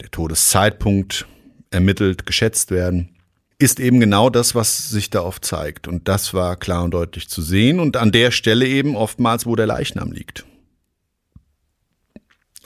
der 0.00 0.10
Todeszeitpunkt 0.10 1.26
ermittelt, 1.70 2.26
geschätzt 2.26 2.70
werden, 2.70 3.16
ist 3.58 3.80
eben 3.80 4.00
genau 4.00 4.30
das, 4.30 4.54
was 4.54 4.90
sich 4.90 5.10
da 5.10 5.22
oft 5.22 5.44
zeigt. 5.44 5.88
Und 5.88 6.08
das 6.08 6.34
war 6.34 6.56
klar 6.56 6.84
und 6.84 6.92
deutlich 6.92 7.28
zu 7.28 7.42
sehen 7.42 7.80
und 7.80 7.96
an 7.96 8.12
der 8.12 8.30
Stelle 8.30 8.66
eben 8.66 8.96
oftmals, 8.96 9.46
wo 9.46 9.56
der 9.56 9.66
Leichnam 9.66 10.12
liegt. 10.12 10.44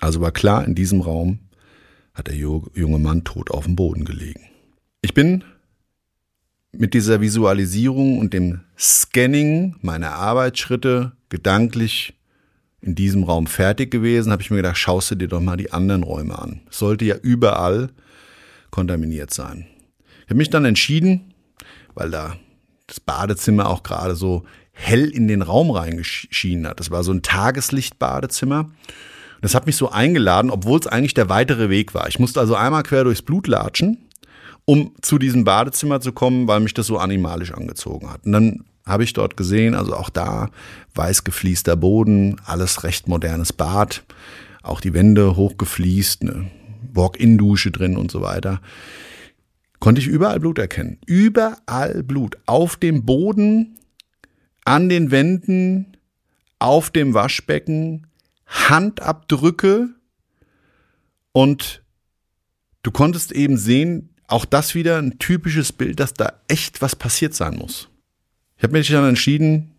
Also 0.00 0.20
war 0.20 0.32
klar, 0.32 0.64
in 0.64 0.75
diesem 0.75 1.00
Raum 1.00 1.38
hat 2.14 2.26
der 2.26 2.36
junge 2.36 2.98
Mann 2.98 3.24
tot 3.24 3.50
auf 3.50 3.64
dem 3.64 3.76
Boden 3.76 4.04
gelegen. 4.04 4.42
Ich 5.02 5.14
bin 5.14 5.44
mit 6.72 6.94
dieser 6.94 7.20
Visualisierung 7.20 8.18
und 8.18 8.32
dem 8.32 8.60
Scanning 8.78 9.76
meiner 9.80 10.12
Arbeitsschritte 10.12 11.12
gedanklich 11.28 12.14
in 12.80 12.94
diesem 12.94 13.24
Raum 13.24 13.46
fertig 13.46 13.90
gewesen, 13.90 14.32
habe 14.32 14.42
ich 14.42 14.50
mir 14.50 14.58
gedacht, 14.58 14.78
schaust 14.78 15.10
du 15.10 15.14
dir 15.14 15.28
doch 15.28 15.40
mal 15.40 15.56
die 15.56 15.72
anderen 15.72 16.02
Räume 16.02 16.38
an. 16.38 16.60
Es 16.70 16.78
sollte 16.78 17.04
ja 17.04 17.16
überall 17.16 17.90
kontaminiert 18.70 19.32
sein. 19.34 19.66
Ich 20.24 20.30
habe 20.30 20.36
mich 20.36 20.50
dann 20.50 20.64
entschieden, 20.64 21.34
weil 21.94 22.10
da 22.10 22.36
das 22.86 23.00
Badezimmer 23.00 23.68
auch 23.68 23.82
gerade 23.82 24.14
so 24.14 24.44
hell 24.72 25.10
in 25.10 25.28
den 25.28 25.42
Raum 25.42 25.70
reingeschienen 25.70 26.66
hat. 26.66 26.80
Das 26.80 26.90
war 26.90 27.02
so 27.04 27.12
ein 27.12 27.22
Tageslichtbadezimmer. 27.22 28.70
Das 29.40 29.54
hat 29.54 29.66
mich 29.66 29.76
so 29.76 29.90
eingeladen, 29.90 30.50
obwohl 30.50 30.78
es 30.78 30.87
eigentlich 30.87 31.14
der 31.14 31.28
weitere 31.28 31.70
Weg 31.70 31.94
war. 31.94 32.09
Ich 32.09 32.18
musste 32.18 32.40
also 32.40 32.54
einmal 32.54 32.82
quer 32.82 33.04
durchs 33.04 33.23
Blut 33.23 33.47
latschen, 33.47 34.09
um 34.64 34.92
zu 35.00 35.18
diesem 35.18 35.44
Badezimmer 35.44 36.00
zu 36.00 36.12
kommen, 36.12 36.47
weil 36.47 36.61
mich 36.61 36.75
das 36.75 36.87
so 36.87 36.99
animalisch 36.99 37.52
angezogen 37.52 38.11
hat. 38.11 38.26
Und 38.26 38.32
dann 38.32 38.64
habe 38.87 39.04
ich 39.04 39.12
dort 39.12 39.37
gesehen, 39.37 39.75
also 39.75 39.94
auch 39.94 40.11
da 40.11 40.50
weiß 40.94 41.25
gefliester 41.25 41.76
Boden, 41.76 42.37
alles 42.44 42.85
recht 42.85 43.09
modernes 43.09 43.52
Bad, 43.52 44.04
auch 44.62 44.80
die 44.80 44.94
Wände 44.94 45.37
hochgefliest, 45.37 46.23
eine 46.23 46.50
Walk-in-Dusche 46.92 47.70
drin 47.70 47.97
und 47.97 48.11
so 48.11 48.20
weiter. 48.20 48.61
Konnte 49.78 50.00
ich 50.00 50.06
überall 50.06 50.40
Blut 50.40 50.59
erkennen. 50.59 50.99
Überall 51.06 52.02
Blut. 52.02 52.37
Auf 52.44 52.76
dem 52.76 53.06
Boden, 53.06 53.78
an 54.64 54.90
den 54.90 55.11
Wänden, 55.11 55.97
auf 56.59 56.90
dem 56.90 57.14
Waschbecken, 57.14 58.06
Handabdrücke 58.50 59.88
und 61.33 61.83
du 62.83 62.90
konntest 62.90 63.33
eben 63.33 63.57
sehen, 63.57 64.14
auch 64.26 64.45
das 64.45 64.75
wieder 64.75 64.99
ein 64.99 65.19
typisches 65.19 65.73
Bild, 65.73 66.00
dass 66.00 66.14
da 66.14 66.35
echt 66.49 66.83
was 66.83 66.95
passiert 66.95 67.35
sein 67.35 67.57
muss. 67.57 67.88
Ich 68.57 68.62
habe 68.62 68.75
mich 68.75 68.88
dann 68.88 69.09
entschieden, 69.09 69.73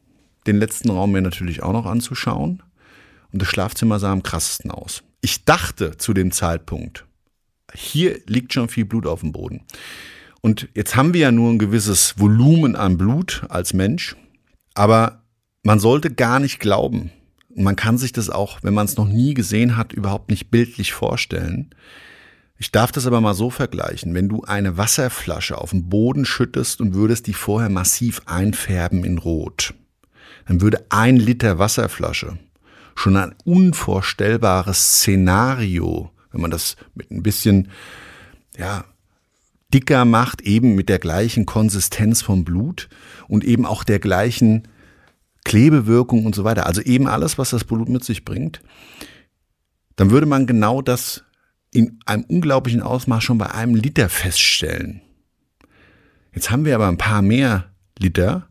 den 0.47 0.57
letzten 0.57 0.89
Raum 0.89 1.11
mir 1.11 1.21
natürlich 1.21 1.63
auch 1.63 1.73
noch 1.73 1.85
anzuschauen. 1.85 2.63
Und 3.31 3.41
das 3.41 3.47
Schlafzimmer 3.47 3.99
sah 3.99 4.11
am 4.11 4.23
krassesten 4.23 4.71
aus. 4.71 5.03
Ich 5.21 5.45
dachte 5.45 5.97
zu 5.97 6.13
dem 6.13 6.31
Zeitpunkt, 6.31 7.05
hier 7.73 8.19
liegt 8.25 8.53
schon 8.53 8.67
viel 8.67 8.85
Blut 8.85 9.05
auf 9.05 9.21
dem 9.21 9.31
Boden. 9.31 9.61
Und 10.41 10.67
jetzt 10.73 10.95
haben 10.95 11.13
wir 11.13 11.21
ja 11.21 11.31
nur 11.31 11.51
ein 11.51 11.59
gewisses 11.59 12.19
Volumen 12.19 12.75
an 12.75 12.97
Blut 12.97 13.43
als 13.49 13.73
Mensch, 13.73 14.15
aber 14.73 15.21
man 15.63 15.79
sollte 15.79 16.11
gar 16.11 16.39
nicht 16.39 16.59
glauben, 16.59 17.11
man 17.55 17.75
kann 17.75 17.97
sich 17.97 18.11
das 18.11 18.29
auch, 18.29 18.59
wenn 18.61 18.73
man 18.73 18.85
es 18.85 18.97
noch 18.97 19.07
nie 19.07 19.33
gesehen 19.33 19.77
hat, 19.77 19.93
überhaupt 19.93 20.29
nicht 20.29 20.51
bildlich 20.51 20.93
vorstellen. 20.93 21.69
Ich 22.57 22.71
darf 22.71 22.91
das 22.91 23.07
aber 23.07 23.21
mal 23.21 23.33
so 23.33 23.49
vergleichen. 23.49 24.13
Wenn 24.13 24.29
du 24.29 24.43
eine 24.43 24.77
Wasserflasche 24.77 25.57
auf 25.57 25.71
den 25.71 25.89
Boden 25.89 26.25
schüttest 26.25 26.79
und 26.79 26.93
würdest 26.93 27.27
die 27.27 27.33
vorher 27.33 27.69
massiv 27.69 28.21
einfärben 28.25 29.03
in 29.03 29.17
Rot, 29.17 29.73
dann 30.47 30.61
würde 30.61 30.85
ein 30.89 31.17
Liter 31.17 31.57
Wasserflasche 31.57 32.37
schon 32.95 33.17
ein 33.17 33.35
unvorstellbares 33.43 34.97
Szenario, 34.97 36.11
wenn 36.31 36.41
man 36.41 36.51
das 36.51 36.75
mit 36.93 37.11
ein 37.11 37.23
bisschen, 37.23 37.69
ja, 38.57 38.85
dicker 39.73 40.05
macht, 40.05 40.41
eben 40.41 40.75
mit 40.75 40.89
der 40.89 40.99
gleichen 40.99 41.45
Konsistenz 41.45 42.21
vom 42.21 42.43
Blut 42.43 42.89
und 43.27 43.43
eben 43.43 43.65
auch 43.65 43.83
der 43.83 43.99
gleichen 43.99 44.67
Klebewirkung 45.43 46.25
und 46.25 46.35
so 46.35 46.43
weiter, 46.43 46.65
also 46.67 46.81
eben 46.81 47.07
alles, 47.07 47.37
was 47.37 47.49
das 47.49 47.63
Blut 47.63 47.89
mit 47.89 48.03
sich 48.03 48.25
bringt, 48.25 48.61
dann 49.95 50.11
würde 50.11 50.25
man 50.25 50.47
genau 50.47 50.81
das 50.81 51.23
in 51.73 51.99
einem 52.05 52.23
unglaublichen 52.23 52.81
Ausmaß 52.81 53.23
schon 53.23 53.37
bei 53.37 53.51
einem 53.51 53.75
Liter 53.75 54.09
feststellen. 54.09 55.01
Jetzt 56.33 56.51
haben 56.51 56.65
wir 56.65 56.75
aber 56.75 56.87
ein 56.87 56.97
paar 56.97 57.21
mehr 57.21 57.65
Liter 57.99 58.47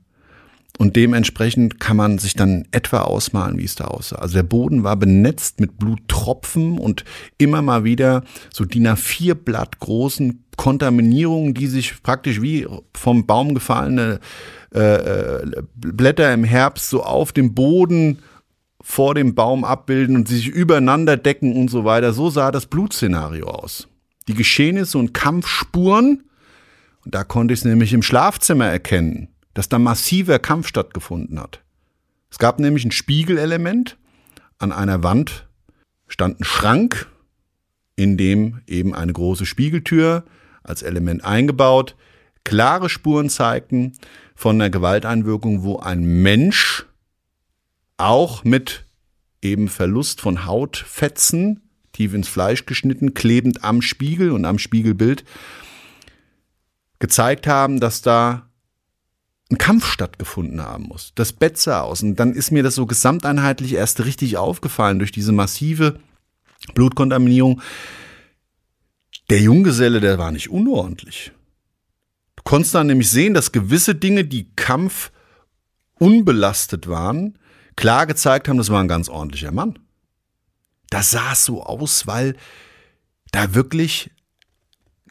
und 0.78 0.97
dementsprechend 0.97 1.78
kann 1.78 1.97
man 1.97 2.18
sich 2.18 2.35
dann 2.35 2.66
etwa 2.70 3.00
ausmalen, 3.00 3.59
wie 3.59 3.64
es 3.64 3.75
da 3.75 3.85
aussah. 3.85 4.16
Also 4.16 4.37
der 4.37 4.44
Boden 4.44 4.82
war 4.82 4.97
benetzt 4.97 5.61
mit 5.61 5.76
Bluttropfen 5.76 6.78
und 6.78 7.04
immer 7.37 7.61
mal 7.61 7.85
wieder 7.85 8.25
so 8.50 8.64
DIN 8.64 8.88
A4 8.88 9.35
Blatt 9.35 9.78
großen 9.80 10.44
Kontaminierungen, 10.56 11.52
die 11.52 11.66
sich 11.66 12.02
praktisch 12.02 12.40
wie 12.40 12.66
vom 12.94 13.26
Baum 13.26 13.54
gefallene 13.54 14.20
äh, 14.75 15.43
äh, 15.43 15.62
Blätter 15.75 16.33
im 16.33 16.45
Herbst 16.45 16.91
so 16.91 17.03
auf 17.03 17.33
dem 17.33 17.55
Boden 17.55 18.19
vor 18.81 19.15
dem 19.15 19.35
Baum 19.35 19.65
abbilden 19.65 20.17
und 20.17 20.29
sich 20.29 20.49
übereinander 20.49 21.17
decken 21.17 21.57
und 21.57 21.69
so 21.69 21.85
weiter. 21.85 22.12
So 22.12 22.31
sah 22.31 22.50
das 22.50 22.67
Blutszenario 22.67 23.47
aus. 23.47 23.89
Die 24.29 24.35
Geschehnisse 24.35 24.97
und 24.99 25.12
Kampfspuren, 25.12 26.25
und 27.05 27.15
da 27.15 27.25
konnte 27.25 27.53
ich 27.53 27.61
es 27.61 27.65
nämlich 27.65 27.93
im 27.93 28.03
Schlafzimmer 28.03 28.67
erkennen 28.67 29.29
dass 29.55 29.69
da 29.69 29.79
massiver 29.79 30.39
Kampf 30.39 30.69
stattgefunden 30.69 31.41
hat. 31.41 31.62
Es 32.31 32.39
gab 32.39 32.61
nämlich 32.61 32.85
ein 32.85 32.93
Spiegelelement. 32.93 33.99
An 34.59 34.73
einer 34.73 35.03
Wand 35.03 35.49
stand 36.07 36.41
ein 36.41 36.45
Schrank, 36.45 37.09
in 37.97 38.17
dem 38.17 38.61
eben 38.67 38.95
eine 38.95 39.12
große 39.12 39.47
Spiegeltür 39.47 40.25
als 40.62 40.83
Element 40.83 41.25
eingebaut 41.25 41.97
klare 42.45 42.89
Spuren 42.89 43.29
zeigten 43.29 43.93
von 44.40 44.56
einer 44.56 44.70
Gewalteinwirkung, 44.70 45.64
wo 45.64 45.80
ein 45.80 46.02
Mensch 46.23 46.87
auch 47.99 48.42
mit 48.42 48.87
eben 49.42 49.68
Verlust 49.68 50.23
von 50.23 50.47
Hautfetzen, 50.47 51.61
tief 51.92 52.14
ins 52.14 52.26
Fleisch 52.26 52.64
geschnitten, 52.64 53.12
klebend 53.12 53.64
am 53.64 53.82
Spiegel 53.82 54.30
und 54.30 54.47
am 54.47 54.59
Spiegelbild, 54.59 55.25
gezeigt 57.00 57.47
haben, 57.47 57.80
dass 57.80 58.00
da 58.00 58.49
ein 59.50 59.59
Kampf 59.59 59.85
stattgefunden 59.85 60.62
haben 60.62 60.85
muss. 60.85 61.12
Das 61.16 61.35
Bett 61.35 61.59
sah 61.59 61.82
aus. 61.82 62.02
Und 62.02 62.16
dann 62.16 62.32
ist 62.32 62.50
mir 62.50 62.62
das 62.62 62.76
so 62.76 62.87
gesamteinheitlich 62.87 63.75
erst 63.75 64.02
richtig 64.06 64.38
aufgefallen 64.38 65.00
durch 65.00 65.12
diese 65.12 65.32
massive 65.32 66.00
Blutkontaminierung. 66.73 67.61
Der 69.28 69.42
Junggeselle, 69.42 70.00
der 70.00 70.16
war 70.16 70.32
nicht 70.32 70.49
unordentlich. 70.49 71.32
Du 72.40 72.44
konntest 72.44 72.75
dann 72.75 72.87
nämlich 72.87 73.11
sehen, 73.11 73.35
dass 73.35 73.52
gewisse 73.52 73.94
Dinge, 73.94 74.25
die 74.25 74.50
Kampf 74.56 75.12
unbelastet 75.99 76.88
waren, 76.88 77.38
klar 77.76 78.06
gezeigt 78.06 78.49
haben, 78.49 78.56
das 78.56 78.70
war 78.70 78.82
ein 78.82 78.88
ganz 78.88 79.11
ordentlicher 79.11 79.52
Mann. 79.52 79.78
Das 80.88 81.11
sah 81.11 81.35
so 81.35 81.62
aus, 81.62 82.06
weil 82.06 82.35
da 83.30 83.54
wirklich 83.54 84.11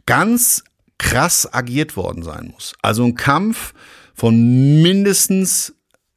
ganz 0.07 0.63
krass 0.97 1.53
agiert 1.53 1.95
worden 1.95 2.23
sein 2.23 2.51
muss. 2.51 2.73
Also 2.81 3.05
ein 3.05 3.15
Kampf, 3.15 3.73
von 4.15 4.81
mindestens 4.81 5.73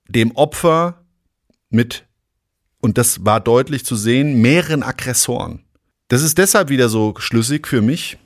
dem 0.09 0.33
Opfer 0.33 1.05
mit, 1.71 2.05
und 2.81 2.99
das 2.99 3.25
war 3.25 3.39
deutlich 3.39 3.85
zu 3.85 3.95
sehen, 3.95 4.41
mehreren 4.41 4.83
Aggressoren. 4.83 5.63
Das 6.09 6.23
ist 6.23 6.37
deshalb 6.37 6.69
wieder 6.69 6.89
so 6.89 7.15
schlüssig 7.19 7.69
für 7.69 7.81
mich, 7.81 8.19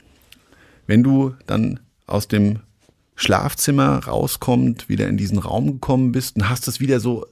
wenn 0.87 1.02
du 1.02 1.35
dann 1.47 1.81
aus 2.07 2.26
dem 2.26 2.61
Schlafzimmer 3.17 4.05
rauskommst, 4.05 4.89
wieder 4.89 5.09
in 5.09 5.17
diesen 5.17 5.39
Raum 5.39 5.73
gekommen 5.73 6.13
bist 6.13 6.37
und 6.37 6.49
hast 6.49 6.69
es 6.69 6.81
wieder 6.81 7.01
so 7.01 7.27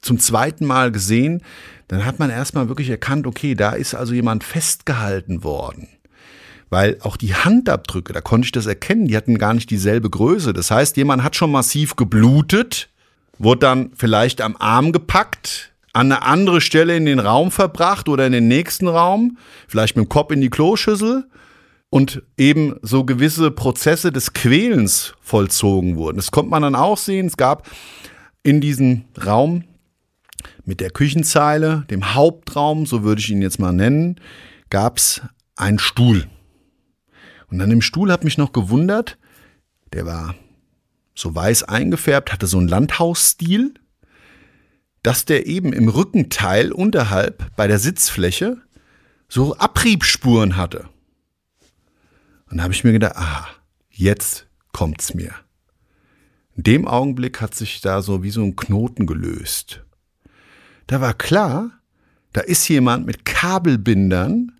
zum 0.00 0.18
zweiten 0.18 0.64
Mal 0.64 0.92
gesehen, 0.92 1.42
dann 1.88 2.04
hat 2.04 2.18
man 2.18 2.30
erstmal 2.30 2.68
wirklich 2.68 2.88
erkannt, 2.88 3.26
okay, 3.26 3.54
da 3.54 3.72
ist 3.72 3.94
also 3.94 4.14
jemand 4.14 4.44
festgehalten 4.44 5.44
worden 5.44 5.88
weil 6.74 6.98
auch 7.02 7.16
die 7.16 7.36
Handabdrücke, 7.36 8.12
da 8.12 8.20
konnte 8.20 8.46
ich 8.46 8.52
das 8.52 8.66
erkennen, 8.66 9.06
die 9.06 9.16
hatten 9.16 9.38
gar 9.38 9.54
nicht 9.54 9.70
dieselbe 9.70 10.10
Größe. 10.10 10.52
Das 10.52 10.72
heißt, 10.72 10.96
jemand 10.96 11.22
hat 11.22 11.36
schon 11.36 11.52
massiv 11.52 11.94
geblutet, 11.94 12.88
wurde 13.38 13.60
dann 13.60 13.90
vielleicht 13.94 14.40
am 14.40 14.56
Arm 14.58 14.90
gepackt, 14.90 15.72
an 15.92 16.10
eine 16.10 16.22
andere 16.22 16.60
Stelle 16.60 16.96
in 16.96 17.06
den 17.06 17.20
Raum 17.20 17.52
verbracht 17.52 18.08
oder 18.08 18.26
in 18.26 18.32
den 18.32 18.48
nächsten 18.48 18.88
Raum, 18.88 19.38
vielleicht 19.68 19.96
mit 19.96 20.06
dem 20.06 20.08
Kopf 20.08 20.32
in 20.32 20.40
die 20.40 20.50
Kloschüssel 20.50 21.28
und 21.94 22.24
eben 22.36 22.74
so 22.82 23.04
gewisse 23.04 23.52
Prozesse 23.52 24.10
des 24.10 24.32
Quälens 24.32 25.14
vollzogen 25.20 25.94
wurden. 25.94 26.16
Das 26.16 26.32
konnte 26.32 26.50
man 26.50 26.62
dann 26.62 26.74
auch 26.74 26.98
sehen. 26.98 27.28
Es 27.28 27.36
gab 27.36 27.70
in 28.42 28.60
diesem 28.60 29.04
Raum 29.24 29.62
mit 30.64 30.80
der 30.80 30.90
Küchenzeile, 30.90 31.84
dem 31.90 32.16
Hauptraum, 32.16 32.84
so 32.84 33.04
würde 33.04 33.20
ich 33.20 33.30
ihn 33.30 33.42
jetzt 33.42 33.60
mal 33.60 33.70
nennen, 33.70 34.20
gab 34.70 34.96
es 34.96 35.22
einen 35.54 35.78
Stuhl. 35.78 36.26
Und 37.48 37.60
an 37.60 37.70
dem 37.70 37.80
Stuhl 37.80 38.10
hat 38.10 38.24
mich 38.24 38.38
noch 38.38 38.50
gewundert, 38.50 39.16
der 39.92 40.04
war 40.04 40.34
so 41.14 41.32
weiß 41.32 41.62
eingefärbt, 41.62 42.32
hatte 42.32 42.48
so 42.48 42.58
einen 42.58 42.66
Landhausstil, 42.66 43.72
dass 45.04 45.26
der 45.26 45.46
eben 45.46 45.72
im 45.72 45.88
Rückenteil 45.88 46.72
unterhalb 46.72 47.54
bei 47.54 47.68
der 47.68 47.78
Sitzfläche 47.78 48.56
so 49.28 49.56
Abriebspuren 49.56 50.56
hatte. 50.56 50.88
Und 52.54 52.58
da 52.58 52.64
habe 52.64 52.72
ich 52.72 52.84
mir 52.84 52.92
gedacht, 52.92 53.16
ah, 53.16 53.48
jetzt 53.90 54.46
kommt's 54.72 55.12
mir. 55.12 55.32
In 56.56 56.62
dem 56.62 56.86
Augenblick 56.86 57.40
hat 57.40 57.52
sich 57.52 57.80
da 57.80 58.00
so 58.00 58.22
wie 58.22 58.30
so 58.30 58.44
ein 58.44 58.54
Knoten 58.54 59.06
gelöst. 59.06 59.82
Da 60.86 61.00
war 61.00 61.14
klar, 61.14 61.72
da 62.32 62.42
ist 62.42 62.68
jemand 62.68 63.06
mit 63.06 63.24
Kabelbindern 63.24 64.52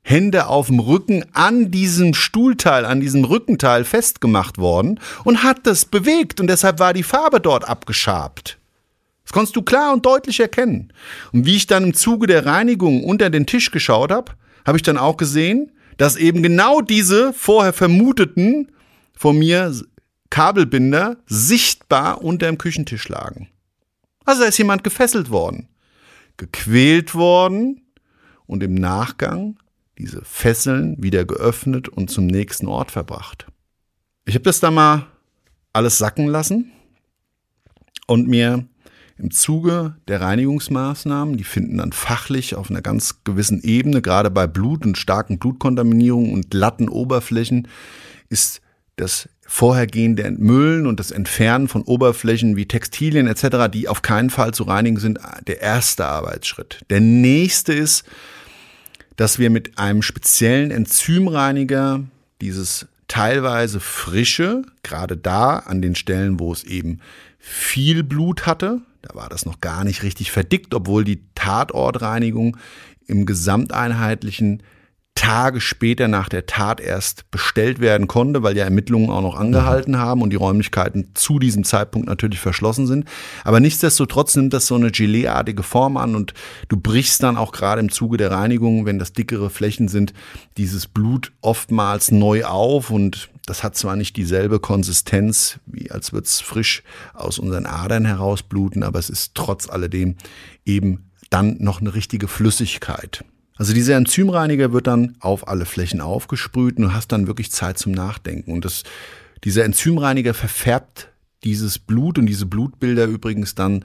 Hände 0.00 0.46
auf 0.46 0.68
dem 0.68 0.80
Rücken 0.80 1.26
an 1.34 1.70
diesem 1.70 2.14
Stuhlteil, 2.14 2.86
an 2.86 3.02
diesem 3.02 3.26
Rückenteil 3.26 3.84
festgemacht 3.84 4.56
worden 4.56 4.98
und 5.24 5.42
hat 5.42 5.66
das 5.66 5.84
bewegt 5.84 6.40
und 6.40 6.46
deshalb 6.46 6.78
war 6.78 6.94
die 6.94 7.02
Farbe 7.02 7.40
dort 7.40 7.68
abgeschabt. 7.68 8.58
Das 9.24 9.34
konntest 9.34 9.54
du 9.54 9.60
klar 9.60 9.92
und 9.92 10.06
deutlich 10.06 10.40
erkennen. 10.40 10.94
Und 11.34 11.44
wie 11.44 11.56
ich 11.56 11.66
dann 11.66 11.84
im 11.84 11.94
Zuge 11.94 12.26
der 12.26 12.46
Reinigung 12.46 13.04
unter 13.04 13.28
den 13.28 13.44
Tisch 13.44 13.70
geschaut 13.70 14.10
habe, 14.10 14.32
habe 14.64 14.78
ich 14.78 14.82
dann 14.82 14.96
auch 14.96 15.18
gesehen, 15.18 15.70
dass 15.96 16.16
eben 16.16 16.42
genau 16.42 16.80
diese 16.80 17.32
vorher 17.32 17.72
vermuteten 17.72 18.72
von 19.16 19.38
mir 19.38 19.72
Kabelbinder 20.30 21.16
sichtbar 21.26 22.22
unter 22.22 22.46
dem 22.46 22.58
Küchentisch 22.58 23.08
lagen. 23.08 23.48
Also 24.24 24.42
da 24.42 24.48
ist 24.48 24.58
jemand 24.58 24.82
gefesselt 24.82 25.30
worden, 25.30 25.68
gequält 26.36 27.14
worden 27.14 27.82
und 28.46 28.62
im 28.62 28.74
Nachgang 28.74 29.56
diese 29.98 30.24
Fesseln 30.24 31.00
wieder 31.00 31.24
geöffnet 31.24 31.88
und 31.88 32.10
zum 32.10 32.26
nächsten 32.26 32.66
Ort 32.66 32.90
verbracht. 32.90 33.46
Ich 34.24 34.34
habe 34.34 34.42
das 34.42 34.60
da 34.60 34.70
mal 34.70 35.06
alles 35.72 35.98
sacken 35.98 36.26
lassen 36.26 36.72
und 38.06 38.26
mir 38.26 38.66
im 39.16 39.30
Zuge 39.30 39.96
der 40.08 40.20
Reinigungsmaßnahmen, 40.20 41.36
die 41.36 41.44
finden 41.44 41.78
dann 41.78 41.92
fachlich 41.92 42.56
auf 42.56 42.70
einer 42.70 42.82
ganz 42.82 43.22
gewissen 43.24 43.62
Ebene, 43.62 44.02
gerade 44.02 44.30
bei 44.30 44.46
Blut 44.46 44.84
und 44.84 44.98
starken 44.98 45.38
Blutkontaminierungen 45.38 46.32
und 46.32 46.50
glatten 46.50 46.88
Oberflächen, 46.88 47.68
ist 48.28 48.60
das 48.96 49.28
vorhergehende 49.46 50.24
Entmüllen 50.24 50.86
und 50.86 50.98
das 50.98 51.10
Entfernen 51.10 51.68
von 51.68 51.82
Oberflächen 51.82 52.56
wie 52.56 52.66
Textilien 52.66 53.26
etc., 53.26 53.70
die 53.72 53.88
auf 53.88 54.02
keinen 54.02 54.30
Fall 54.30 54.54
zu 54.54 54.64
reinigen 54.64 54.98
sind, 54.98 55.18
der 55.46 55.60
erste 55.60 56.06
Arbeitsschritt. 56.06 56.84
Der 56.90 57.00
nächste 57.00 57.72
ist, 57.72 58.04
dass 59.16 59.38
wir 59.38 59.50
mit 59.50 59.78
einem 59.78 60.02
speziellen 60.02 60.70
Enzymreiniger 60.70 62.02
dieses 62.40 62.86
teilweise 63.06 63.80
frische, 63.80 64.62
gerade 64.82 65.16
da 65.16 65.58
an 65.58 65.82
den 65.82 65.94
Stellen, 65.94 66.40
wo 66.40 66.52
es 66.52 66.64
eben 66.64 67.00
viel 67.38 68.02
Blut 68.02 68.46
hatte, 68.46 68.80
da 69.04 69.14
war 69.14 69.28
das 69.28 69.44
noch 69.44 69.60
gar 69.60 69.84
nicht 69.84 70.02
richtig 70.02 70.30
verdickt, 70.30 70.74
obwohl 70.74 71.04
die 71.04 71.22
Tatortreinigung 71.34 72.56
im 73.06 73.26
gesamteinheitlichen 73.26 74.62
Tage 75.14 75.60
später 75.60 76.08
nach 76.08 76.28
der 76.28 76.46
Tat 76.46 76.80
erst 76.80 77.30
bestellt 77.30 77.80
werden 77.80 78.08
konnte, 78.08 78.42
weil 78.42 78.56
ja 78.56 78.64
Ermittlungen 78.64 79.10
auch 79.10 79.20
noch 79.20 79.36
angehalten 79.36 79.98
haben 79.98 80.22
und 80.22 80.30
die 80.30 80.36
Räumlichkeiten 80.36 81.10
zu 81.14 81.38
diesem 81.38 81.64
Zeitpunkt 81.64 82.08
natürlich 82.08 82.40
verschlossen 82.40 82.86
sind. 82.86 83.04
Aber 83.44 83.60
nichtsdestotrotz 83.60 84.34
nimmt 84.34 84.52
das 84.52 84.66
so 84.66 84.74
eine 84.74 84.90
Geleeartige 84.90 85.62
Form 85.62 85.96
an 85.98 86.16
und 86.16 86.34
du 86.68 86.76
brichst 86.76 87.22
dann 87.22 87.36
auch 87.36 87.52
gerade 87.52 87.80
im 87.80 87.92
Zuge 87.92 88.16
der 88.16 88.32
Reinigung, 88.32 88.86
wenn 88.86 88.98
das 88.98 89.12
dickere 89.12 89.50
Flächen 89.50 89.86
sind, 89.86 90.14
dieses 90.56 90.88
Blut 90.88 91.30
oftmals 91.42 92.10
neu 92.10 92.44
auf 92.44 92.90
und 92.90 93.28
das 93.46 93.62
hat 93.62 93.76
zwar 93.76 93.96
nicht 93.96 94.16
dieselbe 94.16 94.58
Konsistenz, 94.58 95.58
wie 95.66 95.90
als 95.90 96.12
würde 96.12 96.26
es 96.26 96.40
frisch 96.40 96.82
aus 97.12 97.38
unseren 97.38 97.66
Adern 97.66 98.04
herausbluten, 98.04 98.82
aber 98.82 98.98
es 98.98 99.10
ist 99.10 99.34
trotz 99.34 99.68
alledem 99.68 100.16
eben 100.64 101.10
dann 101.30 101.56
noch 101.58 101.80
eine 101.80 101.94
richtige 101.94 102.28
Flüssigkeit. 102.28 103.24
Also 103.56 103.72
dieser 103.72 103.96
Enzymreiniger 103.96 104.72
wird 104.72 104.86
dann 104.86 105.16
auf 105.20 105.46
alle 105.46 105.64
Flächen 105.66 106.00
aufgesprüht 106.00 106.76
und 106.76 106.84
du 106.84 106.92
hast 106.92 107.12
dann 107.12 107.26
wirklich 107.26 107.52
Zeit 107.52 107.78
zum 107.78 107.92
Nachdenken. 107.92 108.52
Und 108.52 108.64
das, 108.64 108.82
dieser 109.44 109.64
Enzymreiniger 109.64 110.34
verfärbt 110.34 111.08
dieses 111.44 111.78
Blut 111.78 112.18
und 112.18 112.26
diese 112.26 112.46
Blutbilder 112.46 113.04
übrigens 113.04 113.54
dann 113.54 113.84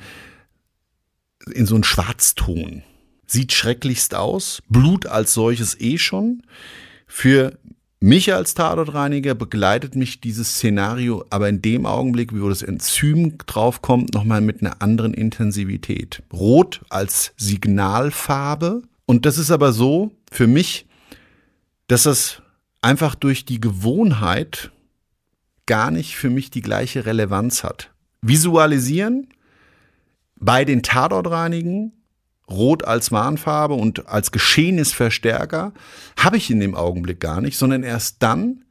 in 1.52 1.66
so 1.66 1.76
einen 1.76 1.84
Schwarzton. 1.84 2.84
Sieht 3.28 3.54
schrecklichst 3.54 4.16
aus, 4.16 4.64
Blut 4.70 5.06
als 5.06 5.34
solches 5.34 5.80
eh 5.80 5.98
schon. 5.98 6.42
Für 7.06 7.60
mich 8.00 8.34
als 8.34 8.54
Tatortreiniger 8.54 9.36
begleitet 9.36 9.96
mich 9.96 10.22
dieses 10.22 10.56
Szenario 10.56 11.26
aber 11.30 11.50
in 11.50 11.62
dem 11.62 11.86
Augenblick, 11.86 12.34
wo 12.34 12.48
das 12.48 12.62
Enzym 12.62 13.38
draufkommt, 13.46 14.14
nochmal 14.14 14.42
mit 14.42 14.62
einer 14.62 14.82
anderen 14.82 15.14
Intensivität. 15.14 16.24
Rot 16.32 16.82
als 16.90 17.34
Signalfarbe. 17.38 18.84
Und 19.06 19.26
das 19.26 19.38
ist 19.38 19.52
aber 19.52 19.74
so 19.74 20.12
für 20.32 20.48
mich, 20.48 20.86
dass 21.88 22.04
das 22.04 22.42
einfach 22.82 23.16
durch 23.16 23.46
die 23.46 23.60
Gewohnheit 23.60 24.72
gar 25.66 25.92
nicht 25.92 26.16
für 26.16 26.30
mich 26.30 26.50
die 26.50 26.62
gleiche 26.62 27.06
Relevanz 27.06 27.64
hat. 27.64 27.92
Visualisieren 28.22 29.28
bei 30.36 30.66
den 30.66 30.84
Tatortreinigen 30.84 31.92
Rot 32.50 32.86
als 32.86 33.12
Warnfarbe 33.12 33.76
und 33.76 34.08
als 34.08 34.32
Geschehnisverstärker 34.32 35.74
habe 36.18 36.38
ich 36.38 36.50
in 36.50 36.60
dem 36.60 36.76
Augenblick 36.76 37.20
gar 37.20 37.42
nicht, 37.42 37.58
sondern 37.58 37.84
erst 37.84 38.24
dann, 38.24 38.64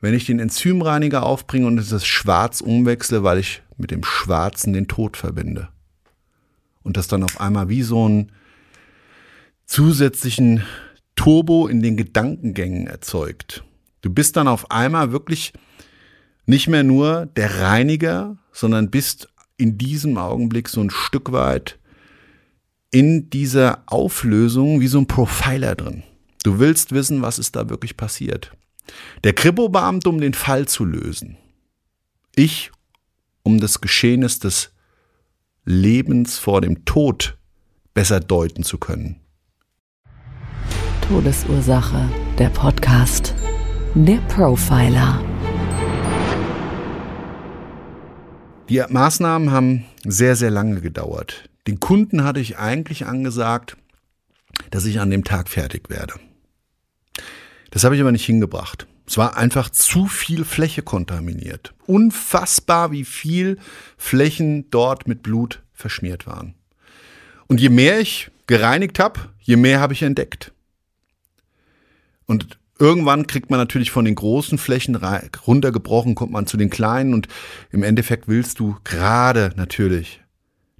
wenn 0.00 0.14
ich 0.14 0.26
den 0.26 0.38
Enzymreiniger 0.38 1.24
aufbringe 1.24 1.66
und 1.66 1.76
das 1.76 2.06
Schwarz 2.06 2.60
umwechsle, 2.60 3.22
weil 3.22 3.38
ich 3.38 3.62
mit 3.76 3.90
dem 3.90 4.04
Schwarzen 4.04 4.72
den 4.72 4.88
Tod 4.88 5.16
verbinde. 5.16 5.68
Und 6.82 6.96
das 6.96 7.08
dann 7.08 7.22
auf 7.22 7.40
einmal 7.40 7.68
wie 7.68 7.82
so 7.82 8.04
einen 8.04 8.32
zusätzlichen 9.66 10.62
Turbo 11.16 11.66
in 11.66 11.82
den 11.82 11.96
Gedankengängen 11.96 12.86
erzeugt. 12.86 13.62
Du 14.00 14.10
bist 14.10 14.36
dann 14.36 14.48
auf 14.48 14.70
einmal 14.70 15.12
wirklich 15.12 15.52
nicht 16.46 16.68
mehr 16.68 16.82
nur 16.82 17.26
der 17.26 17.60
Reiniger, 17.60 18.38
sondern 18.52 18.90
bist 18.90 19.28
in 19.56 19.76
diesem 19.76 20.16
Augenblick 20.16 20.68
so 20.68 20.80
ein 20.80 20.90
Stück 20.90 21.32
weit 21.32 21.78
in 22.90 23.30
dieser 23.30 23.82
Auflösung 23.86 24.80
wie 24.80 24.88
so 24.88 24.98
ein 24.98 25.06
Profiler 25.06 25.74
drin. 25.74 26.02
Du 26.42 26.58
willst 26.58 26.92
wissen, 26.92 27.22
was 27.22 27.38
ist 27.38 27.56
da 27.56 27.68
wirklich 27.68 27.96
passiert. 27.96 28.52
Der 29.24 29.32
Kripo-Beamte, 29.32 30.08
um 30.08 30.20
den 30.20 30.34
Fall 30.34 30.66
zu 30.66 30.84
lösen. 30.84 31.36
Ich, 32.34 32.72
um 33.42 33.60
das 33.60 33.80
Geschehnis 33.80 34.38
des 34.38 34.72
Lebens 35.64 36.38
vor 36.38 36.60
dem 36.60 36.84
Tod 36.84 37.36
besser 37.94 38.20
deuten 38.20 38.62
zu 38.62 38.78
können. 38.78 39.20
Todesursache, 41.06 42.08
der 42.38 42.48
Podcast. 42.50 43.34
Der 43.94 44.18
Profiler. 44.28 45.22
Die 48.68 48.82
Maßnahmen 48.88 49.50
haben 49.50 49.84
sehr, 50.04 50.36
sehr 50.36 50.50
lange 50.50 50.80
gedauert. 50.80 51.49
Den 51.70 51.78
Kunden 51.78 52.24
hatte 52.24 52.40
ich 52.40 52.58
eigentlich 52.58 53.06
angesagt, 53.06 53.76
dass 54.72 54.86
ich 54.86 54.98
an 54.98 55.08
dem 55.08 55.22
Tag 55.22 55.48
fertig 55.48 55.88
werde. 55.88 56.14
Das 57.70 57.84
habe 57.84 57.94
ich 57.94 58.00
aber 58.00 58.10
nicht 58.10 58.26
hingebracht. 58.26 58.88
Es 59.06 59.16
war 59.16 59.36
einfach 59.36 59.70
zu 59.70 60.08
viel 60.08 60.44
Fläche 60.44 60.82
kontaminiert. 60.82 61.72
Unfassbar, 61.86 62.90
wie 62.90 63.04
viel 63.04 63.56
Flächen 63.96 64.68
dort 64.70 65.06
mit 65.06 65.22
Blut 65.22 65.62
verschmiert 65.72 66.26
waren. 66.26 66.56
Und 67.46 67.60
je 67.60 67.68
mehr 67.68 68.00
ich 68.00 68.32
gereinigt 68.48 68.98
habe, 68.98 69.20
je 69.38 69.54
mehr 69.54 69.78
habe 69.78 69.92
ich 69.92 70.02
entdeckt. 70.02 70.50
Und 72.26 72.58
irgendwann 72.80 73.28
kriegt 73.28 73.48
man 73.48 73.60
natürlich 73.60 73.92
von 73.92 74.04
den 74.04 74.16
großen 74.16 74.58
Flächen 74.58 74.96
runtergebrochen, 74.96 76.16
kommt 76.16 76.32
man 76.32 76.48
zu 76.48 76.56
den 76.56 76.68
kleinen 76.68 77.14
und 77.14 77.28
im 77.70 77.84
Endeffekt 77.84 78.26
willst 78.26 78.58
du 78.58 78.76
gerade 78.82 79.52
natürlich 79.54 80.20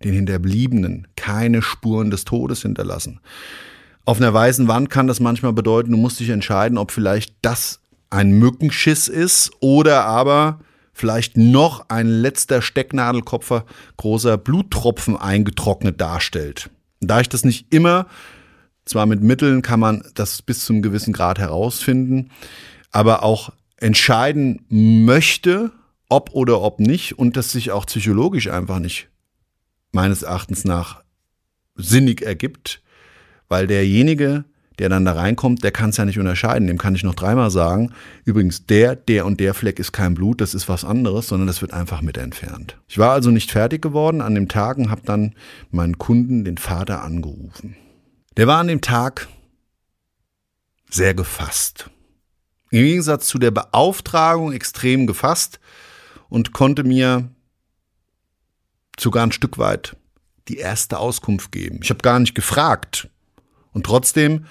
den 0.05 0.15
Hinterbliebenen 0.15 1.09
keine 1.17 1.63
Spuren 1.63 2.11
des 2.11 2.25
Todes 2.25 2.63
hinterlassen. 2.63 3.21
Auf 4.05 4.19
einer 4.19 4.33
weißen 4.33 4.67
Wand 4.67 4.91
kann 4.91 5.07
das 5.07 5.21
manchmal 5.21 5.53
bedeuten, 5.53 5.93
du 5.93 5.97
musst 5.97 6.21
dich 6.21 6.31
entscheiden, 6.31 6.79
ob 6.79 6.91
vielleicht 6.91 7.35
das 7.43 7.81
ein 8.09 8.33
Mückenschiss 8.33 9.09
ist 9.09 9.51
oder 9.61 10.05
aber 10.05 10.61
vielleicht 10.93 11.37
noch 11.37 11.89
ein 11.89 12.09
letzter 12.09 12.61
Stecknadelkopfer 12.61 13.65
großer 13.97 14.37
Bluttropfen 14.37 15.17
eingetrocknet 15.17 16.01
darstellt. 16.01 16.71
Da 17.01 17.21
ich 17.21 17.29
das 17.29 17.45
nicht 17.45 17.73
immer, 17.73 18.07
zwar 18.85 19.07
mit 19.07 19.23
Mitteln 19.23 19.63
kann 19.63 19.81
man 19.81 20.03
das 20.15 20.43
bis 20.43 20.65
zum 20.65 20.83
gewissen 20.83 21.13
Grad 21.13 21.39
herausfinden, 21.39 22.31
aber 22.91 23.23
auch 23.23 23.53
entscheiden 23.77 24.67
möchte, 24.69 25.71
ob 26.09 26.31
oder 26.33 26.61
ob 26.61 26.81
nicht 26.81 27.19
und 27.19 27.37
das 27.37 27.53
sich 27.53 27.71
auch 27.71 27.87
psychologisch 27.87 28.49
einfach 28.49 28.81
nicht 28.81 29.09
meines 29.93 30.23
Erachtens 30.23 30.65
nach 30.65 31.03
sinnig 31.75 32.23
ergibt, 32.23 32.83
weil 33.49 33.67
derjenige, 33.67 34.45
der 34.79 34.89
dann 34.89 35.05
da 35.05 35.13
reinkommt, 35.13 35.63
der 35.63 35.73
kann 35.73 35.91
es 35.91 35.99
ja 35.99 36.05
nicht 36.05 36.19
unterscheiden. 36.19 36.67
Dem 36.67 36.79
kann 36.79 36.95
ich 36.95 37.03
noch 37.05 37.15
dreimal 37.15 37.51
sagen, 37.51 37.93
übrigens, 38.25 38.67
der, 38.67 38.97
der 38.97 39.27
und 39.27 39.39
der 39.41 39.53
Fleck 39.53 39.79
ist 39.79 39.93
kein 39.93 40.15
Blut, 40.15 40.41
das 40.41 40.55
ist 40.55 40.69
was 40.69 40.85
anderes, 40.85 41.29
sondern 41.29 41.47
das 41.47 41.61
wird 41.61 41.75
einfach 41.75 42.01
mit 42.01 42.17
entfernt. 42.17 42.79
Ich 42.89 42.97
war 42.97 43.13
also 43.13 43.31
nicht 43.31 43.51
fertig 43.51 43.83
geworden 43.83 44.23
an 44.23 44.35
dem 44.35 44.49
Tag 44.49 44.79
und 44.79 44.91
habe 44.91 45.03
dann 45.05 45.35
meinen 45.71 45.99
Kunden, 45.99 46.45
den 46.45 46.57
Vater, 46.57 47.03
angerufen. 47.03 47.77
Der 48.37 48.47
war 48.47 48.59
an 48.59 48.69
dem 48.69 48.81
Tag 48.81 49.29
sehr 50.89 51.15
gefasst. 51.15 51.91
Im 52.71 52.85
Gegensatz 52.85 53.27
zu 53.27 53.39
der 53.39 53.51
Beauftragung 53.51 54.53
extrem 54.53 55.07
gefasst 55.07 55.61
und 56.29 56.53
konnte 56.53 56.85
mir 56.85 57.29
sogar 59.01 59.25
ein 59.25 59.33
Stück 59.33 59.59
weit 59.59 59.97
die 60.49 60.59
erste 60.59 60.99
Auskunft 60.99 61.53
geben. 61.53 61.81
Ich 61.83 61.91
habe 61.91 62.01
gar 62.01 62.19
nicht 62.19 62.35
gefragt. 62.35 63.09
Und 63.73 63.87
trotzdem 63.87 64.47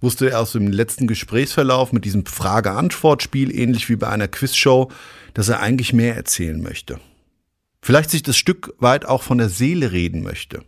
wusste 0.00 0.30
er 0.30 0.40
aus 0.40 0.52
dem 0.52 0.68
letzten 0.68 1.06
Gesprächsverlauf 1.06 1.92
mit 1.92 2.04
diesem 2.04 2.24
Frage-Antwort-Spiel, 2.24 3.54
ähnlich 3.54 3.88
wie 3.88 3.96
bei 3.96 4.08
einer 4.08 4.28
Quizshow, 4.28 4.90
dass 5.34 5.48
er 5.48 5.60
eigentlich 5.60 5.92
mehr 5.92 6.16
erzählen 6.16 6.60
möchte. 6.62 7.00
Vielleicht 7.82 8.10
sich 8.10 8.22
das 8.22 8.36
Stück 8.36 8.74
weit 8.78 9.04
auch 9.04 9.22
von 9.22 9.38
der 9.38 9.48
Seele 9.48 9.92
reden 9.92 10.22
möchte. 10.22 10.64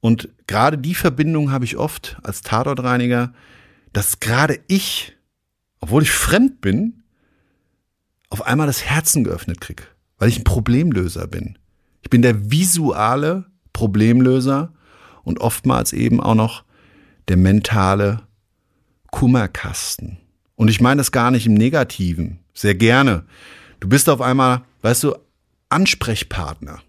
Und 0.00 0.28
gerade 0.46 0.76
die 0.76 0.94
Verbindung 0.94 1.50
habe 1.50 1.64
ich 1.64 1.76
oft 1.76 2.18
als 2.22 2.42
Tatortreiniger, 2.42 3.32
dass 3.92 4.20
gerade 4.20 4.60
ich, 4.66 5.16
obwohl 5.80 6.02
ich 6.02 6.10
fremd 6.10 6.60
bin, 6.60 7.04
auf 8.28 8.42
einmal 8.42 8.66
das 8.66 8.84
Herzen 8.84 9.24
geöffnet 9.24 9.60
kriege, 9.60 9.84
weil 10.18 10.28
ich 10.28 10.38
ein 10.38 10.44
Problemlöser 10.44 11.26
bin. 11.26 11.58
Ich 12.04 12.10
bin 12.10 12.20
der 12.20 12.50
visuale 12.50 13.46
Problemlöser 13.72 14.72
und 15.22 15.40
oftmals 15.40 15.94
eben 15.94 16.20
auch 16.20 16.34
noch 16.34 16.64
der 17.28 17.38
mentale 17.38 18.20
Kummerkasten. 19.10 20.18
Und 20.54 20.68
ich 20.68 20.82
meine 20.82 20.98
das 20.98 21.12
gar 21.12 21.30
nicht 21.30 21.46
im 21.46 21.54
Negativen, 21.54 22.40
sehr 22.52 22.74
gerne. 22.74 23.24
Du 23.80 23.88
bist 23.88 24.10
auf 24.10 24.20
einmal, 24.20 24.62
weißt 24.82 25.02
du, 25.04 25.14
Ansprechpartner. 25.70 26.82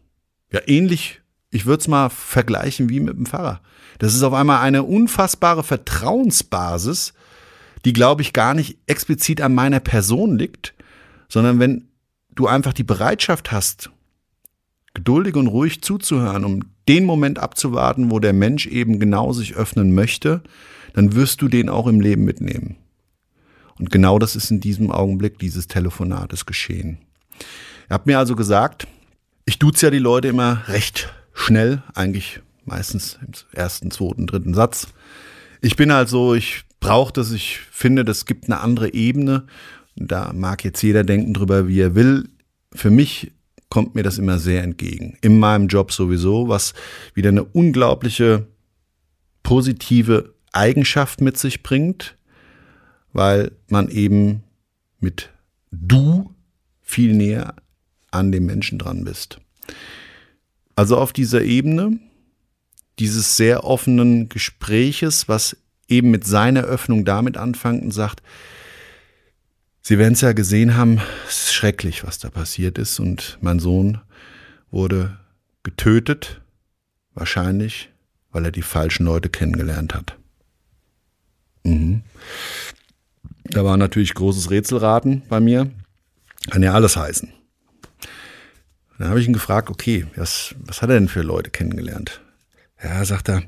Ja, 0.51 0.59
ähnlich, 0.67 1.21
ich 1.49 1.65
würde 1.65 1.79
es 1.79 1.87
mal 1.87 2.09
vergleichen 2.09 2.89
wie 2.89 2.99
mit 2.99 3.15
dem 3.15 3.25
Pfarrer. 3.25 3.61
Das 3.99 4.13
ist 4.13 4.21
auf 4.21 4.33
einmal 4.33 4.59
eine 4.59 4.83
unfassbare 4.83 5.63
Vertrauensbasis, 5.63 7.13
die, 7.85 7.93
glaube 7.93 8.21
ich, 8.21 8.33
gar 8.33 8.53
nicht 8.53 8.77
explizit 8.85 9.39
an 9.39 9.55
meiner 9.55 9.79
Person 9.79 10.37
liegt, 10.37 10.73
sondern 11.29 11.59
wenn 11.59 11.87
du 12.35 12.47
einfach 12.47 12.73
die 12.73 12.83
Bereitschaft 12.83 13.53
hast, 13.53 13.91
geduldig 14.95 15.35
und 15.35 15.47
ruhig 15.47 15.83
zuzuhören, 15.83 16.43
um 16.43 16.61
den 16.87 17.05
Moment 17.05 17.37
abzuwarten, 17.37 18.09
wo 18.09 18.19
der 18.19 18.33
Mensch 18.33 18.65
eben 18.65 18.99
genau 18.99 19.33
sich 19.33 19.55
öffnen 19.55 19.93
möchte, 19.93 20.41
dann 20.93 21.13
wirst 21.13 21.41
du 21.41 21.47
den 21.47 21.69
auch 21.69 21.87
im 21.87 21.99
Leben 21.99 22.23
mitnehmen. 22.23 22.77
Und 23.77 23.91
genau 23.91 24.17
das 24.17 24.35
ist 24.35 24.49
in 24.51 24.61
diesem 24.61 24.91
Augenblick 24.91 25.37
dieses 25.37 25.67
Telefonates 25.67 26.45
geschehen. 26.45 26.99
Er 27.89 27.95
hat 27.95 28.07
mir 28.07 28.17
also 28.17 28.35
gesagt, 28.35 28.87
ich 29.45 29.59
duze 29.59 29.87
ja 29.87 29.89
die 29.91 29.99
Leute 29.99 30.29
immer 30.29 30.67
recht 30.67 31.13
schnell, 31.33 31.83
eigentlich 31.93 32.39
meistens 32.63 33.19
im 33.21 33.33
ersten, 33.51 33.91
zweiten, 33.91 34.25
dritten 34.25 34.53
Satz. 34.53 34.87
Ich 35.61 35.75
bin 35.75 35.91
also, 35.91 36.33
ich 36.33 36.63
brauche 36.79 37.13
das, 37.13 37.31
ich 37.31 37.59
finde, 37.71 38.05
das 38.05 38.25
gibt 38.25 38.45
eine 38.45 38.61
andere 38.61 38.93
Ebene. 38.93 39.45
Da 39.95 40.31
mag 40.33 40.63
jetzt 40.63 40.81
jeder 40.81 41.03
denken 41.03 41.33
drüber, 41.33 41.67
wie 41.67 41.81
er 41.81 41.95
will. 41.95 42.29
Für 42.73 42.89
mich 42.89 43.31
kommt 43.69 43.95
mir 43.95 44.03
das 44.03 44.17
immer 44.17 44.39
sehr 44.39 44.63
entgegen. 44.63 45.17
In 45.21 45.39
meinem 45.39 45.67
Job 45.67 45.91
sowieso, 45.91 46.47
was 46.47 46.73
wieder 47.13 47.29
eine 47.29 47.43
unglaubliche 47.43 48.47
positive 49.43 50.33
Eigenschaft 50.51 51.21
mit 51.21 51.37
sich 51.37 51.63
bringt, 51.63 52.15
weil 53.13 53.51
man 53.67 53.89
eben 53.89 54.43
mit 54.99 55.29
du 55.71 56.33
viel 56.81 57.13
näher 57.13 57.55
an 58.11 58.31
dem 58.31 58.45
Menschen 58.45 58.79
dran 58.79 59.03
bist. 59.03 59.39
Also 60.75 60.97
auf 60.97 61.13
dieser 61.13 61.41
Ebene 61.41 61.99
dieses 62.99 63.35
sehr 63.37 63.63
offenen 63.65 64.29
Gespräches, 64.29 65.27
was 65.27 65.57
eben 65.87 66.11
mit 66.11 66.25
seiner 66.25 66.63
Öffnung 66.63 67.05
damit 67.05 67.37
anfängt 67.37 67.83
und 67.83 67.91
sagt, 67.91 68.21
Sie 69.87 69.99
werden 69.99 70.13
es 70.13 70.21
ja 70.21 70.33
gesehen 70.33 70.75
haben, 70.75 70.99
es 71.27 71.43
ist 71.43 71.53
schrecklich, 71.53 72.03
was 72.03 72.17
da 72.17 72.31
passiert 72.31 72.79
ist. 72.79 72.99
Und 72.99 73.37
mein 73.41 73.59
Sohn 73.59 74.01
wurde 74.71 75.19
getötet, 75.61 76.41
Wahrscheinlich, 77.15 77.89
weil 78.31 78.43
er 78.43 78.51
die 78.51 78.61
falschen 78.61 79.05
Leute 79.05 79.29
kennengelernt 79.29 79.95
hat. 79.95 80.17
Mhm. 81.63 82.03
Da 83.45 83.63
war 83.63 83.77
natürlich 83.77 84.13
großes 84.13 84.51
Rätselraten 84.51 85.23
bei 85.29 85.39
mir. 85.39 85.71
Kann 86.51 86.61
ja 86.61 86.73
alles 86.73 86.97
heißen. 86.97 87.31
Dann 88.99 89.07
habe 89.07 89.21
ich 89.21 89.27
ihn 89.27 89.33
gefragt, 89.33 89.69
okay, 89.69 90.07
was, 90.17 90.55
was 90.59 90.81
hat 90.81 90.89
er 90.89 90.99
denn 90.99 91.07
für 91.07 91.21
Leute 91.21 91.49
kennengelernt? 91.49 92.21
Ja, 92.83 93.03
sagt 93.05 93.29
er, 93.29 93.43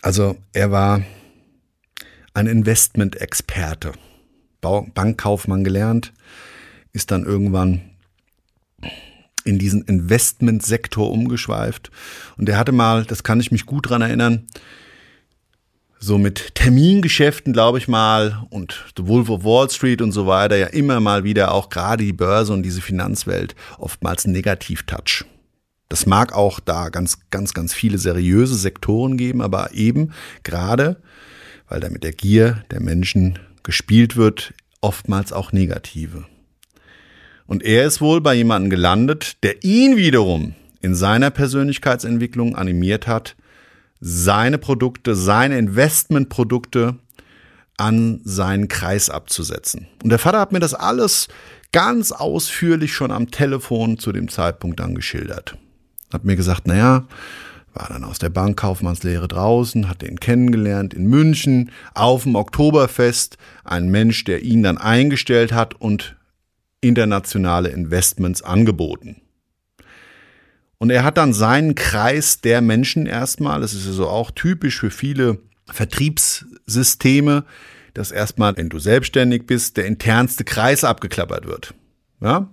also 0.00 0.36
er 0.52 0.70
war 0.70 1.02
ein 2.34 2.46
Investment-Experte, 2.46 3.92
Bankkaufmann 4.60 5.64
gelernt, 5.64 6.12
ist 6.92 7.10
dann 7.10 7.24
irgendwann 7.24 7.82
in 9.44 9.58
diesen 9.58 9.82
Investmentsektor 9.82 11.10
umgeschweift. 11.10 11.90
Und 12.36 12.48
er 12.48 12.58
hatte 12.58 12.72
mal, 12.72 13.04
das 13.04 13.22
kann 13.22 13.40
ich 13.40 13.50
mich 13.50 13.66
gut 13.66 13.88
dran 13.88 14.02
erinnern, 14.02 14.46
so 16.00 16.18
mit 16.18 16.54
Termingeschäften, 16.54 17.52
glaube 17.52 17.78
ich 17.78 17.88
mal, 17.88 18.46
und 18.50 18.84
The 18.96 19.08
Wolf 19.08 19.30
of 19.30 19.44
Wall 19.44 19.68
Street 19.68 20.00
und 20.00 20.12
so 20.12 20.26
weiter, 20.26 20.56
ja 20.56 20.66
immer 20.66 21.00
mal 21.00 21.24
wieder 21.24 21.52
auch 21.52 21.70
gerade 21.70 22.04
die 22.04 22.12
Börse 22.12 22.52
und 22.52 22.62
diese 22.62 22.80
Finanzwelt 22.80 23.56
oftmals 23.78 24.26
Negativ-Touch. 24.26 25.24
Das 25.88 26.06
mag 26.06 26.34
auch 26.34 26.60
da 26.60 26.90
ganz, 26.90 27.30
ganz, 27.30 27.54
ganz 27.54 27.74
viele 27.74 27.98
seriöse 27.98 28.54
Sektoren 28.54 29.16
geben, 29.16 29.40
aber 29.40 29.72
eben 29.72 30.12
gerade, 30.42 31.00
weil 31.68 31.80
da 31.80 31.88
mit 31.88 32.04
der 32.04 32.12
Gier 32.12 32.62
der 32.70 32.80
Menschen 32.80 33.38
gespielt 33.62 34.16
wird, 34.16 34.54
oftmals 34.80 35.32
auch 35.32 35.52
negative. 35.52 36.24
Und 37.46 37.62
er 37.62 37.86
ist 37.86 38.00
wohl 38.00 38.20
bei 38.20 38.34
jemandem 38.34 38.70
gelandet, 38.70 39.42
der 39.42 39.64
ihn 39.64 39.96
wiederum 39.96 40.54
in 40.80 40.94
seiner 40.94 41.30
Persönlichkeitsentwicklung 41.30 42.56
animiert 42.56 43.06
hat, 43.06 43.36
seine 44.00 44.58
Produkte, 44.58 45.16
seine 45.16 45.58
Investmentprodukte 45.58 46.96
an 47.76 48.20
seinen 48.24 48.68
Kreis 48.68 49.08
abzusetzen. 49.08 49.88
Und 50.02 50.10
der 50.10 50.18
Vater 50.18 50.40
hat 50.40 50.52
mir 50.52 50.60
das 50.60 50.74
alles 50.74 51.28
ganz 51.72 52.12
ausführlich 52.12 52.92
schon 52.92 53.10
am 53.10 53.30
Telefon 53.30 53.98
zu 53.98 54.12
dem 54.12 54.28
Zeitpunkt 54.28 54.80
dann 54.80 54.94
geschildert. 54.94 55.56
Hat 56.12 56.24
mir 56.24 56.36
gesagt, 56.36 56.66
naja, 56.66 57.06
war 57.78 57.88
dann 57.88 58.04
aus 58.04 58.18
der 58.18 58.30
Bankkaufmannslehre 58.30 59.28
draußen, 59.28 59.88
hat 59.88 60.02
ihn 60.02 60.18
kennengelernt 60.18 60.94
in 60.94 61.06
München 61.06 61.70
auf 61.94 62.24
dem 62.24 62.34
Oktoberfest, 62.34 63.38
ein 63.64 63.88
Mensch, 63.88 64.24
der 64.24 64.42
ihn 64.42 64.62
dann 64.62 64.78
eingestellt 64.78 65.52
hat 65.52 65.80
und 65.80 66.16
internationale 66.80 67.68
Investments 67.68 68.42
angeboten. 68.42 69.22
Und 70.78 70.90
er 70.90 71.04
hat 71.04 71.18
dann 71.18 71.32
seinen 71.32 71.74
Kreis 71.74 72.40
der 72.40 72.60
Menschen 72.60 73.06
erstmal, 73.06 73.60
das 73.60 73.74
ist 73.74 73.86
ja 73.86 73.92
so 73.92 74.08
auch 74.08 74.30
typisch 74.30 74.80
für 74.80 74.90
viele 74.90 75.38
Vertriebssysteme, 75.66 77.44
dass 77.94 78.10
erstmal, 78.10 78.56
wenn 78.56 78.68
du 78.68 78.78
selbstständig 78.78 79.46
bist, 79.46 79.76
der 79.76 79.86
internste 79.86 80.44
Kreis 80.44 80.84
abgeklappert 80.84 81.46
wird. 81.46 81.74
Ja? 82.20 82.48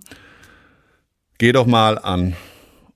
Geh 1.38 1.52
doch 1.52 1.66
mal 1.66 1.98
an 1.98 2.34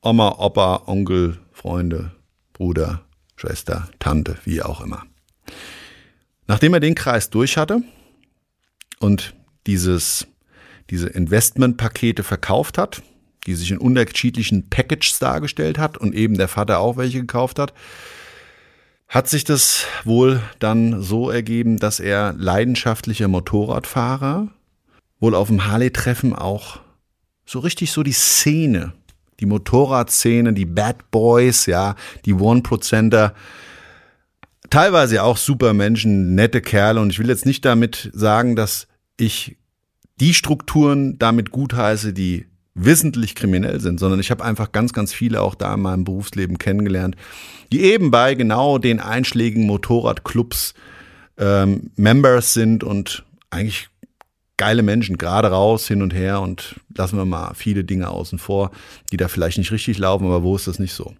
Oma, 0.03 0.37
Opa, 0.39 0.83
Onkel, 0.87 1.39
Freunde, 1.53 2.13
Bruder, 2.61 3.01
Schwester, 3.37 3.89
Tante, 4.01 4.37
wie 4.45 4.61
auch 4.61 4.83
immer. 4.83 5.07
Nachdem 6.47 6.75
er 6.75 6.81
den 6.81 6.95
Kreis 6.95 7.31
durch 7.31 7.57
hatte 7.57 7.83
und 8.99 9.35
dieses, 9.67 10.27
diese 10.91 11.09
Investmentpakete 11.09 12.23
verkauft 12.23 12.77
hat, 12.77 13.01
die 13.47 13.55
sich 13.55 13.71
in 13.71 13.79
unterschiedlichen 13.79 14.69
Packages 14.69 15.19
dargestellt 15.19 15.79
hat 15.79 15.97
und 15.97 16.15
eben 16.15 16.37
der 16.37 16.49
Vater 16.49 16.81
auch 16.81 16.99
welche 16.99 17.23
gekauft 17.23 17.59
hat, 17.59 17.73
hat 19.09 19.27
sich 19.27 19.45
das 19.45 19.87
wohl 20.05 20.43
dann 20.59 21.03
so 21.03 21.31
ergeben, 21.31 21.79
dass 21.79 21.99
er 21.99 22.35
leidenschaftlicher 22.35 23.29
Motorradfahrer 23.29 24.49
wohl 25.19 25.35
auf 25.35 25.49
dem 25.49 25.65
Harley-Treffen 25.67 26.37
auch 26.37 26.81
so 27.47 27.61
richtig 27.61 27.91
so 27.91 28.03
die 28.03 28.13
Szene, 28.13 28.93
die 29.41 29.47
Motorradszene, 29.47 30.53
die 30.53 30.67
Bad 30.67 31.11
Boys, 31.11 31.67
ja, 31.67 31.97
die 32.25 32.35
One-Prozenter, 32.35 33.35
teilweise 34.69 35.23
auch 35.23 35.37
super 35.37 35.75
Menschen, 35.75 36.35
nette 36.35 36.61
Kerle. 36.61 37.01
Und 37.01 37.11
ich 37.11 37.19
will 37.19 37.29
jetzt 37.29 37.47
nicht 37.47 37.65
damit 37.65 38.11
sagen, 38.13 38.57
dass 38.57 38.87
ich 39.17 39.57
die 40.21 40.35
Strukturen 40.35 41.19
damit 41.19 41.51
gutheiße, 41.51 42.13
die 42.13 42.47
wissentlich 42.75 43.35
kriminell 43.35 43.81
sind, 43.81 43.99
sondern 43.99 44.21
ich 44.21 44.31
habe 44.31 44.45
einfach 44.45 44.73
ganz, 44.73 44.93
ganz 44.93 45.13
viele 45.13 45.41
auch 45.41 45.55
da 45.55 45.75
in 45.75 45.81
meinem 45.81 46.05
Berufsleben 46.05 46.59
kennengelernt, 46.59 47.17
die 47.73 47.83
eben 47.83 48.11
bei 48.11 48.35
genau 48.35 48.79
den 48.79 49.01
einschlägigen 49.01 49.67
Motorradclubs 49.67 50.75
ähm, 51.39 51.91
Members 51.97 52.55
sind 52.55 52.85
und 52.85 53.25
eigentlich 53.51 53.89
geile 54.61 54.83
Menschen, 54.83 55.17
gerade 55.17 55.49
raus, 55.49 55.89
hin 55.89 56.03
und 56.03 56.13
her 56.13 56.43
und 56.43 56.77
lassen 56.95 57.17
wir 57.17 57.25
mal 57.25 57.55
viele 57.55 57.83
Dinge 57.83 58.11
außen 58.11 58.39
vor, 58.39 58.73
die 59.11 59.17
da 59.17 59.29
vielleicht 59.29 59.57
nicht 59.57 59.73
richtig 59.73 59.97
laufen, 59.97 60.27
aber 60.27 60.43
wo 60.43 60.55
ist 60.55 60.67
das 60.67 60.79
nicht 60.79 60.93
so? 60.93 61.15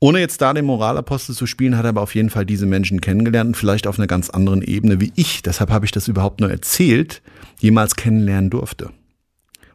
Ohne 0.00 0.20
jetzt 0.20 0.40
da 0.40 0.54
den 0.54 0.64
Moralapostel 0.64 1.34
zu 1.34 1.44
spielen, 1.46 1.76
hat 1.76 1.84
er 1.84 1.90
aber 1.90 2.00
auf 2.00 2.14
jeden 2.14 2.30
Fall 2.30 2.46
diese 2.46 2.64
Menschen 2.64 3.02
kennengelernt 3.02 3.48
und 3.48 3.56
vielleicht 3.58 3.86
auf 3.86 3.98
einer 3.98 4.06
ganz 4.06 4.30
anderen 4.30 4.62
Ebene 4.62 4.98
wie 4.98 5.12
ich, 5.14 5.42
deshalb 5.42 5.70
habe 5.70 5.84
ich 5.84 5.92
das 5.92 6.08
überhaupt 6.08 6.40
nur 6.40 6.50
erzählt, 6.50 7.20
jemals 7.58 7.96
kennenlernen 7.96 8.48
durfte 8.48 8.92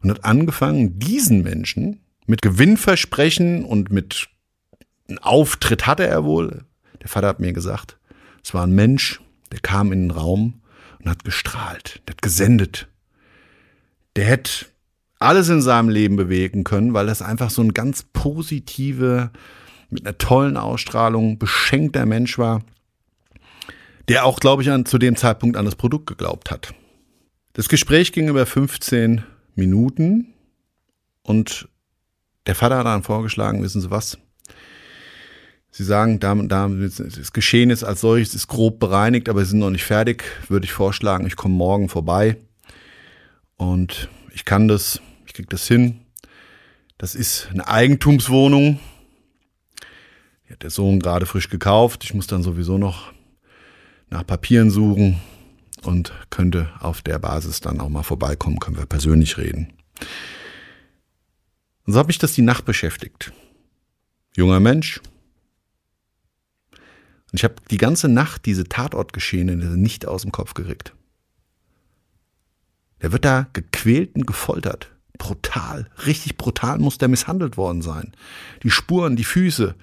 und 0.02 0.10
hat 0.10 0.26
angefangen, 0.26 0.98
diesen 0.98 1.44
Menschen 1.44 2.00
mit 2.26 2.42
Gewinnversprechen 2.42 3.64
und 3.64 3.92
mit 3.92 4.30
einem 5.08 5.20
Auftritt 5.20 5.86
hatte 5.86 6.08
er 6.08 6.24
wohl. 6.24 6.66
Der 7.04 7.08
Vater 7.08 7.28
hat 7.28 7.40
mir 7.40 7.54
gesagt, 7.54 8.00
es 8.44 8.56
war 8.56 8.66
ein 8.66 8.74
Mensch, 8.74 9.22
der 9.52 9.60
kam 9.60 9.92
in 9.92 10.08
den 10.08 10.12
Raum 10.12 10.61
und 11.04 11.10
hat 11.10 11.24
gestrahlt, 11.24 12.02
der 12.08 12.14
hat 12.14 12.22
gesendet. 12.22 12.88
Der 14.16 14.26
hätte 14.26 14.66
alles 15.20 15.50
in 15.50 15.62
seinem 15.62 15.90
Leben 15.90 16.16
bewegen 16.16 16.64
können, 16.64 16.94
weil 16.94 17.06
das 17.06 17.22
einfach 17.22 17.50
so 17.50 17.62
ein 17.62 17.74
ganz 17.74 18.04
positive, 18.12 19.32
mit 19.90 20.06
einer 20.06 20.18
tollen 20.18 20.58
Ausstrahlung 20.58 21.38
beschenkter 21.38 22.06
Mensch 22.06 22.38
war, 22.38 22.64
der 24.08 24.26
auch, 24.26 24.40
glaube 24.40 24.64
ich, 24.64 24.72
an, 24.72 24.86
zu 24.86 24.98
dem 24.98 25.16
Zeitpunkt 25.16 25.58
an 25.58 25.66
das 25.66 25.76
Produkt 25.76 26.08
geglaubt 26.08 26.52
hat. 26.52 26.74
Das 27.54 27.70
Gespräch 27.70 28.12
ging 28.12 28.30
über 28.30 28.46
15 28.46 29.24
Minuten 29.56 30.34
und 31.24 31.68
der 32.48 32.56
Vater 32.56 32.78
hat 32.78 32.86
dann 32.86 33.04
vorgeschlagen, 33.04 33.62
wissen 33.62 33.82
Sie 33.82 33.92
was? 33.92 34.18
Sie 35.74 35.86
sagen, 35.86 36.20
da, 36.20 36.36
da, 36.36 36.68
das 36.68 37.32
Geschehen 37.32 37.70
ist 37.70 37.84
als 37.84 38.02
solches 38.02 38.36
ist 38.36 38.48
grob 38.48 38.80
bereinigt, 38.80 39.30
aber 39.30 39.44
Sie 39.44 39.52
sind 39.52 39.60
noch 39.60 39.70
nicht 39.70 39.86
fertig. 39.86 40.24
Würde 40.50 40.66
ich 40.66 40.74
vorschlagen, 40.74 41.26
ich 41.26 41.38
komme 41.38 41.56
morgen 41.56 41.88
vorbei 41.88 42.38
und 43.56 44.10
ich 44.34 44.44
kann 44.44 44.68
das, 44.68 45.02
ich 45.26 45.34
kriege 45.34 45.48
das 45.48 45.66
hin. 45.68 46.02
Das 46.98 47.16
ist 47.16 47.48
eine 47.52 47.68
Eigentumswohnung. 47.68 48.80
Die 50.48 50.54
hat 50.54 50.64
der 50.64 50.70
Sohn 50.70 51.00
gerade 51.00 51.26
frisch 51.26 51.50
gekauft. 51.50 52.04
Ich 52.04 52.14
muss 52.14 52.28
dann 52.28 52.44
sowieso 52.44 52.78
noch 52.78 53.14
nach 54.10 54.28
Papieren 54.28 54.70
suchen 54.70 55.22
und 55.84 56.12
könnte 56.30 56.70
auf 56.80 57.02
der 57.02 57.18
Basis 57.18 57.62
dann 57.62 57.80
auch 57.80 57.90
mal 57.90 58.04
vorbeikommen, 58.04 58.60
können 58.60 58.78
wir 58.78 58.86
persönlich 58.86 59.38
reden. 59.38 59.74
Und 61.86 61.94
so 61.94 62.00
habe 62.00 62.08
mich 62.08 62.18
das 62.18 62.34
die 62.34 62.42
Nacht 62.42 62.66
beschäftigt. 62.66 63.32
Junger 64.36 64.60
Mensch. 64.60 65.02
Und 67.32 67.40
ich 67.40 67.44
habe 67.44 67.56
die 67.70 67.78
ganze 67.78 68.10
Nacht 68.10 68.46
diese 68.46 68.66
Tatortgeschehene 68.66 69.56
nicht 69.56 70.06
aus 70.06 70.24
dem 70.24 70.32
Kopf 70.32 70.54
gekriegt. 70.54 70.94
Der 73.02 73.12
wird 73.12 73.26
da 73.26 73.48
gequält 73.54 74.16
und 74.16 74.28
gefoltert. 74.28 74.92
Brutal, 75.18 75.88
richtig 76.08 76.38
brutal 76.38 76.80
muss 76.80 76.98
der 76.98 77.08
misshandelt 77.08 77.56
worden 77.56 77.82
sein. 77.82 78.14
Die 78.64 78.72
Spuren, 78.72 79.16
die 79.16 79.24
Füße, 79.24 79.76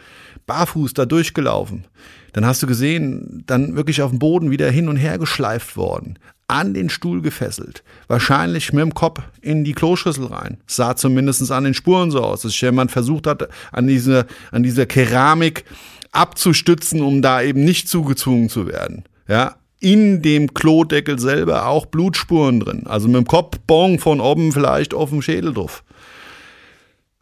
barfuß 0.46 0.94
da 0.94 1.06
durchgelaufen. 1.06 1.84
Dann 2.32 2.44
hast 2.44 2.62
du 2.62 2.66
gesehen, 2.66 3.44
dann 3.46 3.76
wirklich 3.76 4.02
auf 4.02 4.10
dem 4.10 4.18
Boden 4.18 4.50
wieder 4.50 4.70
hin 4.70 4.88
und 4.88 4.96
her 4.96 5.18
geschleift 5.18 5.76
worden, 5.76 6.18
an 6.48 6.74
den 6.74 6.90
Stuhl 6.90 7.22
gefesselt, 7.22 7.84
wahrscheinlich 8.08 8.72
mit 8.72 8.82
dem 8.82 8.94
Kopf 8.94 9.20
in 9.40 9.64
die 9.64 9.74
Kloschüssel 9.74 10.26
rein. 10.26 10.58
Sah 10.66 10.96
zumindest 10.96 11.50
an 11.52 11.64
den 11.64 11.74
Spuren 11.74 12.10
so 12.10 12.20
aus, 12.22 12.42
dass 12.42 12.60
jemand 12.60 12.90
versucht 12.90 13.26
hat, 13.26 13.48
an 13.70 13.86
dieser, 13.86 14.26
an 14.50 14.62
dieser 14.62 14.86
Keramik 14.86 15.64
abzustützen, 16.12 17.02
um 17.02 17.22
da 17.22 17.42
eben 17.42 17.64
nicht 17.64 17.88
zugezogen 17.88 18.48
zu 18.48 18.66
werden. 18.66 19.04
Ja, 19.28 19.56
in 19.80 20.22
dem 20.22 20.54
Klodeckel 20.54 21.18
selber 21.18 21.66
auch 21.66 21.86
Blutspuren 21.86 22.60
drin. 22.60 22.86
Also 22.86 23.06
mit 23.06 23.16
dem 23.16 23.26
Kopf, 23.26 23.58
Bong 23.66 23.98
von 23.98 24.20
oben 24.20 24.52
vielleicht 24.52 24.94
auf 24.94 25.10
dem 25.10 25.22
Schädel 25.22 25.54
drauf. 25.54 25.84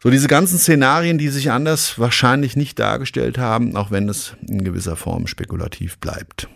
So 0.01 0.09
diese 0.09 0.27
ganzen 0.27 0.57
Szenarien, 0.57 1.17
die 1.17 1.29
sich 1.29 1.51
anders 1.51 1.99
wahrscheinlich 1.99 2.55
nicht 2.55 2.79
dargestellt 2.79 3.37
haben, 3.37 3.75
auch 3.75 3.91
wenn 3.91 4.07
es 4.09 4.35
in 4.47 4.63
gewisser 4.63 4.95
Form 4.95 5.27
spekulativ 5.27 5.97
bleibt. 5.97 6.47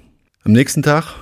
Am 0.43 0.51
nächsten 0.51 0.83
Tag 0.83 1.15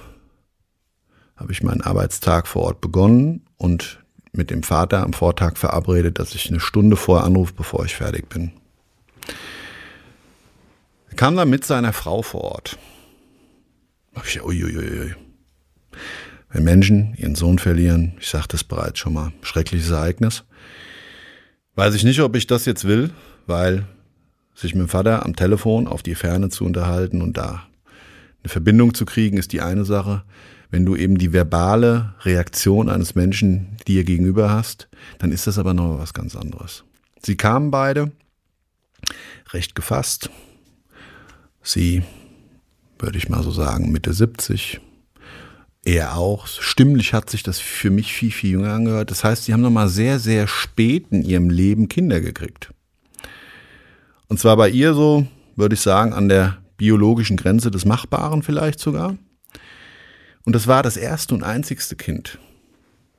habe 1.36 1.52
ich 1.52 1.63
meinen 1.63 1.82
Arbeitstag 1.82 2.48
vor 2.48 2.63
Ort 2.63 2.82
begonnen 2.82 3.45
und 3.58 4.00
mit 4.32 4.50
dem 4.50 4.63
Vater 4.63 5.04
am 5.04 5.13
Vortag 5.13 5.58
verabredet, 5.58 6.19
dass 6.19 6.36
ich 6.36 6.50
eine 6.50 6.60
Stunde 6.60 6.95
vorher 6.95 7.26
anrufe, 7.26 7.54
bevor 7.56 7.86
ich 7.86 7.95
fertig 7.95 8.30
bin. 8.30 8.52
Kam 11.19 11.36
dann 11.36 11.49
mit 11.49 11.65
seiner 11.65 11.91
Frau 11.91 12.21
vor 12.21 12.45
Ort. 12.45 12.79
Ich, 14.23 14.41
uiuiui. 14.41 15.15
Wenn 16.49 16.63
Menschen 16.63 17.13
ihren 17.17 17.36
Sohn 17.36 17.60
verlieren, 17.60 18.13
ich 18.21 18.29
sagte 18.29 18.55
es 18.55 18.63
bereits 18.63 18.99
schon 18.99 19.15
mal, 19.15 19.34
schreckliches 19.41 19.89
Ereignis. 19.89 20.45
Weiß 21.75 21.93
ich 21.93 22.05
nicht, 22.05 22.21
ob 22.21 22.38
ich 22.38 22.47
das 22.47 22.63
jetzt 22.63 22.86
will, 22.86 23.10
weil 23.47 23.86
sich 24.55 24.73
mit 24.75 24.84
dem 24.84 24.88
Vater 24.88 25.25
am 25.25 25.36
Telefon 25.36 25.88
auf 25.88 26.03
die 26.03 26.15
Ferne 26.15 26.47
zu 26.47 26.63
unterhalten 26.63 27.21
und 27.21 27.36
da 27.36 27.67
eine 28.41 28.49
Verbindung 28.49 28.93
zu 28.93 29.03
kriegen, 29.03 29.36
ist 29.36 29.51
die 29.51 29.60
eine 29.60 29.84
Sache. 29.84 30.23
Wenn 30.71 30.86
du 30.86 30.95
eben 30.95 31.17
die 31.17 31.34
verbale 31.34 32.15
Reaktion 32.21 32.88
eines 32.88 33.15
Menschen 33.15 33.75
dir 33.89 34.05
gegenüber 34.05 34.51
hast, 34.51 34.88
dann 35.17 35.34
ist 35.34 35.47
das 35.47 35.58
aber 35.58 35.73
noch 35.73 35.99
was 35.99 36.13
ganz 36.13 36.38
anderes. 36.38 36.86
Sie 37.21 37.36
kamen 37.36 37.71
beide 37.71 38.13
recht 39.51 39.75
gefasst. 39.75 40.29
Sie, 41.62 42.04
würde 42.98 43.17
ich 43.17 43.30
mal 43.30 43.43
so 43.43 43.52
sagen, 43.52 43.91
Mitte 43.91 44.13
70. 44.13 44.82
Er 45.86 46.17
auch. 46.17 46.48
Stimmlich 46.48 47.13
hat 47.13 47.30
sich 47.30 47.43
das 47.43 47.60
für 47.60 47.89
mich 47.89 48.13
viel, 48.13 48.32
viel 48.32 48.52
jünger 48.52 48.74
angehört. 48.74 49.12
Das 49.12 49.24
heißt, 49.24 49.45
sie 49.45 49.54
haben 49.54 49.62
nochmal 49.62 49.89
sehr, 49.89 50.19
sehr 50.19 50.48
spät 50.48 51.08
in 51.10 51.24
ihrem 51.24 51.50
Leben 51.50 51.88
Kinder 51.88 52.22
gekriegt. 52.22 52.72
Und 54.28 54.39
zwar 54.39 54.58
bei 54.58 54.69
ihr 54.69 54.93
so, 54.93 55.26
würde 55.56 55.76
ich 55.76 55.82
sagen, 55.82 56.13
an 56.13 56.30
der 56.30 56.58
biologischen 56.78 57.38
Grenze 57.38 57.72
des 57.72 57.86
Machbaren 57.86 58.43
vielleicht 58.43 58.80
sogar. 58.80 59.17
Und 60.45 60.54
das 60.54 60.67
war 60.67 60.84
das 60.84 60.98
erste 60.98 61.36
und 61.36 61.43
einzigste 61.43 61.95
Kind. 61.95 62.39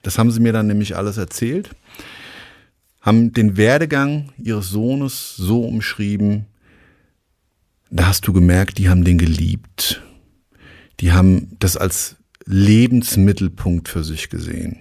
Das 0.03 0.19
haben 0.19 0.31
sie 0.31 0.41
mir 0.41 0.53
dann 0.53 0.67
nämlich 0.67 0.97
alles 0.97 1.19
erzählt, 1.19 1.71
haben 3.01 3.33
den 3.33 3.57
Werdegang 3.57 4.33
ihres 4.39 4.69
Sohnes 4.69 5.37
so 5.37 5.63
umschrieben, 5.63 6.47
da 7.91 8.07
hast 8.07 8.27
du 8.27 8.33
gemerkt, 8.33 8.79
die 8.79 8.89
haben 8.89 9.05
den 9.05 9.19
geliebt. 9.19 10.03
Die 11.01 11.13
haben 11.13 11.57
das 11.59 11.77
als 11.77 12.17
Lebensmittelpunkt 12.47 13.89
für 13.89 14.05
sich 14.05 14.29
gesehen. 14.29 14.81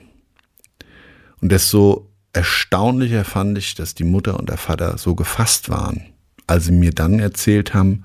Und 1.41 1.51
desto 1.51 2.11
erstaunlicher 2.33 3.23
fand 3.23 3.57
ich, 3.57 3.75
dass 3.75 3.95
die 3.95 4.03
Mutter 4.03 4.39
und 4.39 4.49
der 4.49 4.57
Vater 4.57 4.97
so 4.97 5.15
gefasst 5.15 5.69
waren 5.69 6.09
als 6.49 6.65
sie 6.65 6.71
mir 6.71 6.91
dann 6.91 7.19
erzählt 7.19 7.73
haben, 7.73 8.03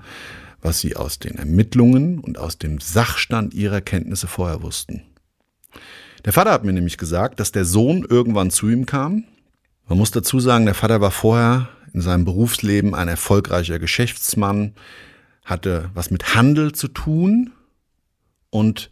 was 0.61 0.79
sie 0.79 0.95
aus 0.95 1.19
den 1.19 1.37
Ermittlungen 1.37 2.19
und 2.19 2.37
aus 2.37 2.57
dem 2.57 2.79
Sachstand 2.79 3.53
ihrer 3.53 3.81
Kenntnisse 3.81 4.27
vorher 4.27 4.61
wussten. 4.61 5.01
Der 6.23 6.33
Vater 6.33 6.51
hat 6.51 6.63
mir 6.63 6.73
nämlich 6.73 6.97
gesagt, 6.97 7.39
dass 7.39 7.51
der 7.51 7.65
Sohn 7.65 8.05
irgendwann 8.07 8.51
zu 8.51 8.69
ihm 8.69 8.85
kam. 8.85 9.25
Man 9.87 9.97
muss 9.97 10.11
dazu 10.11 10.39
sagen, 10.39 10.65
der 10.65 10.73
Vater 10.73 11.01
war 11.01 11.11
vorher 11.11 11.69
in 11.95 12.01
seinem 12.01 12.25
Berufsleben 12.25 12.93
ein 12.93 13.07
erfolgreicher 13.07 13.79
Geschäftsmann, 13.79 14.75
hatte 15.45 15.89
was 15.93 16.11
mit 16.11 16.35
Handel 16.35 16.73
zu 16.73 16.89
tun 16.89 17.53
und 18.49 18.91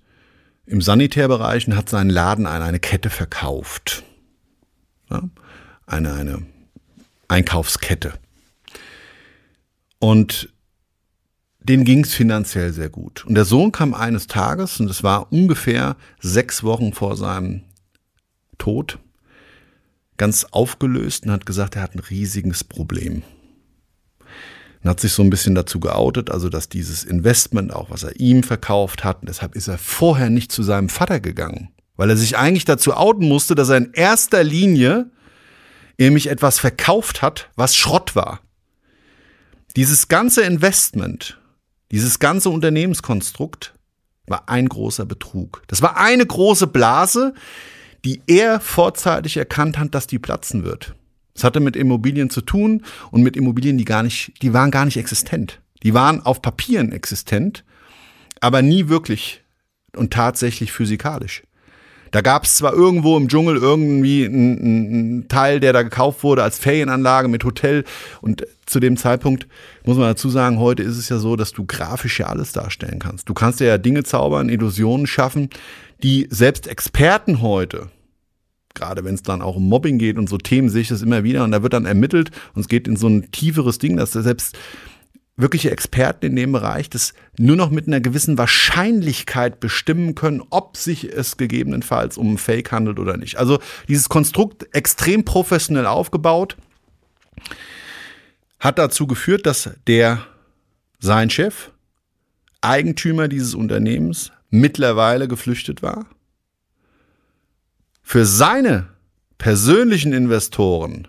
im 0.66 0.82
Sanitärbereich 0.82 1.68
und 1.68 1.76
hat 1.76 1.90
seinen 1.90 2.10
Laden 2.10 2.46
an 2.46 2.62
eine 2.62 2.80
Kette 2.80 3.10
verkauft. 3.10 4.04
Ja, 5.10 5.22
eine, 5.86 6.14
eine 6.14 6.46
Einkaufskette. 7.28 8.14
Und 10.00 10.54
denen 11.60 11.84
ging 11.84 12.06
es 12.06 12.14
finanziell 12.14 12.72
sehr 12.72 12.90
gut. 12.90 13.26
Und 13.26 13.36
der 13.36 13.46
Sohn 13.46 13.74
kam 13.74 13.94
eines 13.94 14.28
Tages, 14.28 14.80
und 14.80 14.90
es 14.90 15.04
war 15.04 15.34
ungefähr 15.34 15.98
sechs 16.22 16.64
Wochen 16.64 16.94
vor 16.94 17.18
seinem 17.18 17.64
Tod, 18.58 18.98
ganz 20.18 20.46
aufgelöst 20.52 21.26
und 21.26 21.32
hat 21.32 21.46
gesagt, 21.46 21.76
er 21.76 21.82
hat 21.82 21.96
ein 21.96 22.00
riesiges 22.00 22.64
Problem. 22.64 23.24
Und 24.82 24.90
hat 24.90 25.00
sich 25.00 25.14
so 25.14 25.24
ein 25.24 25.30
bisschen 25.30 25.56
dazu 25.56 25.80
geoutet, 25.80 26.30
also 26.30 26.50
dass 26.50 26.70
dieses 26.70 27.04
Investment, 27.04 27.74
auch 27.74 27.90
was 27.90 28.04
er 28.04 28.20
ihm 28.20 28.44
verkauft 28.44 29.04
hat, 29.04 29.20
deshalb 29.24 29.56
ist 29.56 29.68
er 29.68 29.78
vorher 29.78 30.30
nicht 30.30 30.52
zu 30.52 30.62
seinem 30.62 30.90
Vater 30.90 31.20
gegangen, 31.20 31.70
weil 31.96 32.10
er 32.10 32.18
sich 32.18 32.38
eigentlich 32.38 32.66
dazu 32.66 32.94
outen 32.94 33.28
musste, 33.28 33.56
dass 33.56 33.70
er 33.70 33.78
in 33.78 33.94
erster 33.94 34.44
Linie 34.44 35.10
nämlich 36.00 36.28
etwas 36.28 36.60
verkauft 36.60 37.22
hat, 37.22 37.50
was 37.56 37.76
Schrott 37.76 38.16
war. 38.16 38.42
Dieses 39.76 40.08
ganze 40.08 40.44
Investment, 40.44 41.40
dieses 41.92 42.20
ganze 42.20 42.50
Unternehmenskonstrukt 42.50 43.74
war 44.28 44.50
ein 44.50 44.70
großer 44.70 45.06
Betrug. 45.06 45.64
Das 45.68 45.82
war 45.82 45.98
eine 45.98 46.26
große 46.26 46.68
Blase, 46.68 47.34
die 48.06 48.22
er 48.28 48.60
vorzeitig 48.60 49.38
erkannt 49.38 49.78
hat, 49.78 49.96
dass 49.96 50.08
die 50.08 50.20
platzen 50.20 50.64
wird. 50.64 50.96
Es 51.36 51.44
hatte 51.44 51.60
mit 51.60 51.76
Immobilien 51.76 52.30
zu 52.30 52.42
tun 52.42 52.84
und 53.12 53.24
mit 53.24 53.36
Immobilien, 53.36 53.78
die 53.78 53.86
gar 53.86 54.04
nicht, 54.04 54.34
die 54.42 54.54
waren 54.54 54.72
gar 54.72 54.86
nicht 54.86 54.98
existent. 54.98 55.62
Die 55.82 55.94
waren 55.94 56.22
auf 56.22 56.42
Papieren 56.42 56.92
existent, 56.92 57.64
aber 58.40 58.62
nie 58.62 58.88
wirklich 58.88 59.44
und 59.96 60.14
tatsächlich 60.14 60.72
physikalisch. 60.72 61.44
Da 62.14 62.22
gab 62.22 62.46
es 62.46 62.56
zwar 62.56 62.74
irgendwo 62.74 63.18
im 63.18 63.28
Dschungel 63.28 63.58
irgendwie 63.58 64.26
einen, 64.26 65.28
Teil, 65.28 65.60
der 65.60 65.74
da 65.74 65.82
gekauft 65.82 66.24
wurde 66.24 66.44
als 66.44 66.60
Ferienanlage 66.60 67.28
mit 67.28 67.44
Hotel 67.44 67.86
und 68.22 68.46
zu 68.68 68.80
dem 68.80 68.98
Zeitpunkt 68.98 69.48
muss 69.84 69.98
man 69.98 70.10
dazu 70.10 70.30
sagen, 70.30 70.60
heute 70.60 70.84
ist 70.84 70.98
es 70.98 71.10
ja 71.10 71.18
so, 71.18 71.36
dass 71.36 71.54
du 71.54 71.66
grafisch 71.66 72.20
ja 72.20 72.28
alles 72.28 72.52
darstellen 72.52 73.00
kannst. 73.00 73.30
Du 73.30 73.34
kannst 73.34 73.60
ja 73.62 73.80
Dinge 73.80 74.04
zaubern, 74.04 74.50
Illusionen 74.50 75.08
schaffen, 75.08 75.50
die 76.04 76.28
selbst 76.30 76.68
Experten 76.68 77.42
heute 77.42 77.90
gerade 78.76 79.04
wenn 79.04 79.14
es 79.14 79.22
dann 79.22 79.42
auch 79.42 79.56
um 79.56 79.70
Mobbing 79.70 80.00
geht 80.00 80.18
und 80.18 80.28
so 80.28 80.38
Themen, 80.38 80.70
sehe 80.70 80.82
ich 80.82 80.88
das 80.88 81.04
immer 81.04 81.24
wieder 81.24 81.44
und 81.44 81.52
da 81.52 81.62
wird 81.62 81.74
dann 81.74 81.86
ermittelt 81.86 82.32
und 82.56 82.62
es 82.62 82.68
geht 82.68 82.88
in 82.88 82.96
so 82.96 83.08
ein 83.08 83.32
tieferes 83.32 83.78
Ding, 83.78 83.98
dass 83.98 84.14
selbst 84.14 84.58
wirkliche 85.36 85.72
Experten 85.72 86.28
in 86.28 86.36
dem 86.36 86.52
Bereich 86.52 86.90
das 86.90 87.14
nur 87.38 87.56
noch 87.56 87.72
mit 87.72 87.88
einer 87.88 88.02
gewissen 88.02 88.38
Wahrscheinlichkeit 88.38 89.60
bestimmen 89.60 90.14
können, 90.16 90.44
ob 90.50 90.78
sich 90.78 91.12
es 91.12 91.38
gegebenenfalls 91.38 92.18
um 92.18 92.38
Fake 92.38 92.72
handelt 92.72 93.00
oder 93.00 93.18
nicht. 93.18 93.38
Also 93.38 93.60
dieses 93.88 94.10
Konstrukt 94.10 94.68
extrem 94.76 95.26
professionell 95.26 95.88
aufgebaut 95.88 96.56
hat 98.60 98.78
dazu 98.78 99.08
geführt, 99.08 99.46
dass 99.46 99.72
der 99.88 100.26
sein 101.00 101.30
Chef, 101.30 101.72
Eigentümer 102.62 103.28
dieses 103.28 103.56
Unternehmens, 103.56 104.32
mittlerweile 104.50 105.28
geflüchtet 105.28 105.82
war. 105.82 106.06
Für 108.04 108.26
seine 108.26 108.88
persönlichen 109.38 110.14
Investoren 110.14 111.08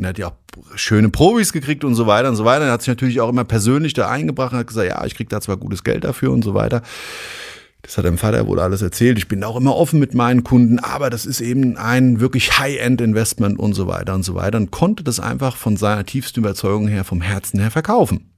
und 0.00 0.04
er 0.04 0.08
hat 0.08 0.18
ja 0.18 0.28
auch 0.28 0.76
schöne 0.76 1.10
Profis 1.10 1.52
gekriegt 1.52 1.84
und 1.84 1.94
so 1.94 2.06
weiter 2.06 2.30
und 2.30 2.36
so 2.36 2.46
weiter. 2.46 2.64
Er 2.64 2.72
hat 2.72 2.80
sich 2.80 2.88
natürlich 2.88 3.20
auch 3.20 3.28
immer 3.28 3.44
persönlich 3.44 3.92
da 3.92 4.08
eingebracht 4.08 4.52
und 4.52 4.58
hat 4.58 4.66
gesagt, 4.66 4.88
ja, 4.88 5.04
ich 5.04 5.14
krieg 5.14 5.28
da 5.28 5.42
zwar 5.42 5.58
gutes 5.58 5.84
Geld 5.84 6.04
dafür 6.04 6.32
und 6.32 6.42
so 6.42 6.54
weiter. 6.54 6.80
Das 7.82 7.98
hat 7.98 8.06
dem 8.06 8.16
Vater 8.16 8.46
wohl 8.46 8.60
alles 8.60 8.80
erzählt. 8.80 9.18
Ich 9.18 9.28
bin 9.28 9.44
auch 9.44 9.56
immer 9.56 9.76
offen 9.76 10.00
mit 10.00 10.14
meinen 10.14 10.42
Kunden, 10.42 10.78
aber 10.78 11.10
das 11.10 11.26
ist 11.26 11.42
eben 11.42 11.76
ein 11.76 12.18
wirklich 12.18 12.58
High-End-Investment 12.58 13.58
und 13.58 13.74
so 13.74 13.88
weiter 13.88 14.14
und 14.14 14.22
so 14.22 14.34
weiter 14.34 14.56
und 14.56 14.70
konnte 14.70 15.04
das 15.04 15.20
einfach 15.20 15.54
von 15.56 15.76
seiner 15.76 16.06
tiefsten 16.06 16.40
Überzeugung 16.40 16.88
her, 16.88 17.04
vom 17.04 17.20
Herzen 17.20 17.60
her 17.60 17.70
verkaufen. 17.70 18.32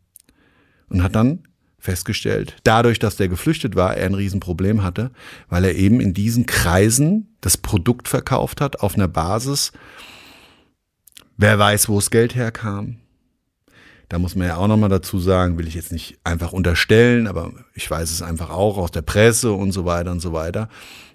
Und 0.88 1.04
hat 1.04 1.14
dann 1.14 1.44
festgestellt, 1.78 2.56
dadurch, 2.64 2.98
dass 2.98 3.14
der 3.14 3.28
geflüchtet 3.28 3.76
war, 3.76 3.96
er 3.96 4.06
ein 4.06 4.14
Riesenproblem 4.14 4.82
hatte, 4.82 5.12
weil 5.48 5.64
er 5.64 5.76
eben 5.76 6.00
in 6.00 6.12
diesen 6.12 6.44
Kreisen 6.46 7.36
das 7.40 7.56
Produkt 7.56 8.08
verkauft 8.08 8.60
hat 8.60 8.80
auf 8.80 8.96
einer 8.96 9.08
Basis, 9.08 9.70
Wer 11.42 11.58
weiß, 11.58 11.88
wo 11.88 11.96
das 11.96 12.12
Geld 12.12 12.36
herkam. 12.36 12.98
Da 14.08 14.20
muss 14.20 14.36
man 14.36 14.46
ja 14.46 14.58
auch 14.58 14.68
nochmal 14.68 14.90
dazu 14.90 15.18
sagen, 15.18 15.58
will 15.58 15.66
ich 15.66 15.74
jetzt 15.74 15.90
nicht 15.90 16.16
einfach 16.22 16.52
unterstellen, 16.52 17.26
aber 17.26 17.50
ich 17.74 17.90
weiß 17.90 18.12
es 18.12 18.22
einfach 18.22 18.50
auch 18.50 18.78
aus 18.78 18.92
der 18.92 19.02
Presse 19.02 19.50
und 19.50 19.72
so 19.72 19.84
weiter 19.84 20.12
und 20.12 20.20
so 20.20 20.32
weiter, 20.32 20.68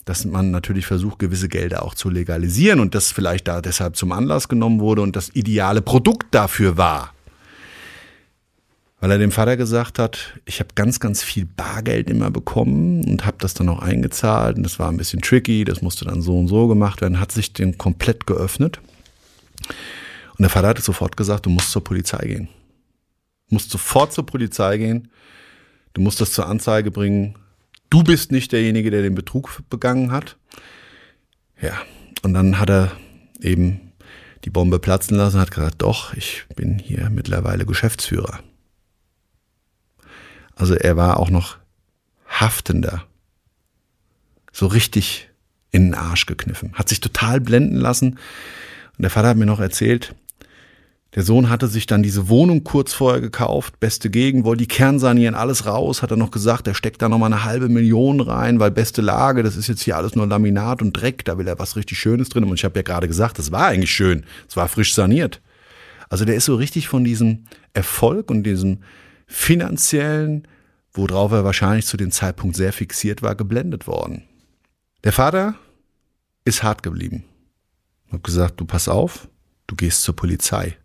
dass 0.04 0.26
man 0.26 0.52
natürlich 0.52 0.86
versucht, 0.86 1.20
gewisse 1.20 1.48
Gelder 1.48 1.82
auch 1.82 1.96
zu 1.96 2.10
legalisieren 2.10 2.82
und 2.82 2.94
das 2.94 3.13
vielleicht 3.13 3.48
da 3.48 3.62
deshalb 3.62 3.96
zum 3.96 4.12
Anlass 4.12 4.50
genommen 4.50 4.82
wurde 4.82 5.02
und 5.02 5.15
das 5.15 5.30
ideale 5.30 5.82
Produkt 5.82 6.28
dafür 6.32 6.75
war. 6.75 7.13
Weil 9.00 9.12
er 9.12 9.19
dem 9.19 9.32
Vater 9.32 9.56
gesagt 9.56 9.98
hat, 9.98 10.38
ich 10.44 10.60
habe 10.60 10.71
ganz, 10.75 11.00
ganz 11.00 11.23
viel 11.23 11.46
Bargeld 11.46 12.10
immer 12.10 12.32
bekommen 12.32 13.06
und 13.06 13.25
habe 13.25 13.38
das 13.40 13.54
dann 13.54 13.69
auch 13.69 13.80
eingezahlt 13.80 14.58
und 14.58 14.63
das 14.63 14.78
war 14.78 14.90
ein 14.90 14.98
bisschen 14.98 15.21
tricky, 15.21 15.63
das 15.63 15.82
musste 15.82 16.04
dann 16.04 16.21
so 16.21 16.38
und 16.38 16.50
so 16.50 16.67
gemacht 16.67 17.00
werden, 17.00 17.21
hat 17.21 17.32
sich 17.32 17.54
den 17.54 17.78
komplett 17.78 18.28
geöffnet 18.28 18.82
und 20.38 20.44
der 20.44 20.50
Vater 20.50 20.69
hat 20.69 20.79
sofort 20.79 21.17
gesagt, 21.17 21.46
du 21.46 21.50
musst 21.50 21.71
zur 21.71 21.83
Polizei 21.83 22.25
gehen. 22.27 22.48
Du 23.50 23.56
musst 23.56 23.71
sofort 23.71 24.13
zur 24.13 24.25
Polizei 24.25 24.77
gehen. 24.77 25.10
Du 25.94 26.02
musst 26.02 26.21
das 26.21 26.31
zur 26.31 26.46
Anzeige 26.46 26.92
bringen. 26.92 27.38
Du 27.90 28.04
bist 28.04 28.31
nicht 28.31 28.52
derjenige, 28.52 28.92
der 28.92 29.02
den 29.02 29.15
Betrug 29.15 29.63
begangen 29.69 30.12
hat. 30.12 30.38
Ja, 31.60 31.73
und 32.21 32.33
dann 32.33 32.60
hat 32.60 32.69
er 32.69 32.92
eben 33.40 33.94
die 34.46 34.52
Bombe 34.52 34.77
platzen 34.77 35.17
lassen 35.17 35.38
und 35.38 35.42
hat 35.42 35.52
gesagt, 35.52 35.81
doch, 35.81 36.13
ich 36.13 36.46
bin 36.56 36.77
hier 36.77 37.10
mittlerweile 37.10 37.65
Geschäftsführer. 37.65 38.40
Also 40.56 40.75
er 40.75 40.98
war 40.98 41.19
auch 41.19 41.29
noch 41.29 41.58
haftender. 42.27 43.06
So 44.52 44.67
richtig 44.67 45.29
in 45.71 45.85
den 45.85 45.96
Arsch 45.96 46.25
gekniffen. 46.25 46.73
Hat 46.73 46.90
sich 46.90 47.00
total 47.00 47.42
blenden 47.42 47.77
lassen. 47.77 48.12
Und 48.12 49.02
der 49.02 49.10
Vater 49.10 49.29
hat 49.29 49.38
mir 49.38 49.46
noch 49.46 49.60
erzählt, 49.60 50.15
Der 51.18 51.24
Sohn 51.24 51.50
hatte 51.50 51.68
sich 51.68 51.88
dann 51.88 52.04
diese 52.04 52.30
Wohnung 52.30 52.63
kurz 52.63 52.94
vorher 52.94 53.20
gekauft, 53.20 53.80
beste 53.80 54.12
Gegend, 54.12 54.46
wollte 54.46 54.60
die 54.60 54.68
Kern 54.68 55.00
sanieren, 55.00 55.34
alles 55.34 55.65
raus, 55.65 56.04
hat 56.04 56.12
er 56.12 56.15
noch 56.15 56.30
gesagt, 56.30 56.68
er 56.68 56.76
steckt 56.76 57.02
da 57.02 57.10
nochmal 57.10 57.34
eine 57.34 57.44
halbe 57.44 57.70
Million 57.70 58.22
rein, 58.22 58.60
weil 58.60 58.70
beste 58.70 59.02
Lage, 59.02 59.42
das 59.42 59.56
ist 59.56 59.65
jetzt 59.65 59.82
hier 59.82 59.98
alles 59.98 60.15
nur 60.15 60.28
Laminat 60.28 60.84
und 60.84 60.94
Dreck, 60.94 61.26
da 61.26 61.40
will 61.40 61.48
er 61.48 61.58
was 61.58 61.76
richtig 61.76 61.98
Schönes 61.98 62.30
drin. 62.30 62.44
Und 62.44 62.54
ich 62.54 62.63
habe 62.63 62.78
ja 62.78 62.84
gerade 62.84 63.08
gesagt, 63.08 63.40
das 63.40 63.52
war 63.52 63.65
eigentlich 63.65 63.90
schön, 63.90 64.26
es 64.48 64.56
war 64.56 64.68
frisch 64.68 64.94
saniert. 64.94 65.42
Also 66.08 66.24
der 66.24 66.36
ist 66.36 66.46
so 66.46 66.54
richtig 66.54 66.88
von 66.88 67.04
diesem 67.04 67.46
Erfolg 67.74 68.30
und 68.30 68.44
diesem 68.44 68.84
finanziellen, 69.26 70.48
worauf 70.94 71.32
er 71.32 71.44
wahrscheinlich 71.44 71.88
zu 71.88 71.98
dem 71.98 72.12
Zeitpunkt 72.12 72.56
sehr 72.56 72.74
fixiert 72.74 73.24
war, 73.24 73.34
geblendet 73.34 73.88
worden. 73.88 74.22
Der 75.04 75.13
Vater 75.13 75.56
ist 76.46 76.62
hart 76.62 76.84
geblieben. 76.84 77.24
Hab 78.12 78.24
gesagt, 78.24 78.62
du 78.62 78.65
pass 78.65 78.88
auf, 78.88 79.28
du 79.65 79.76
gehst 79.76 80.04
zur 80.04 80.15
Polizei. 80.15 80.78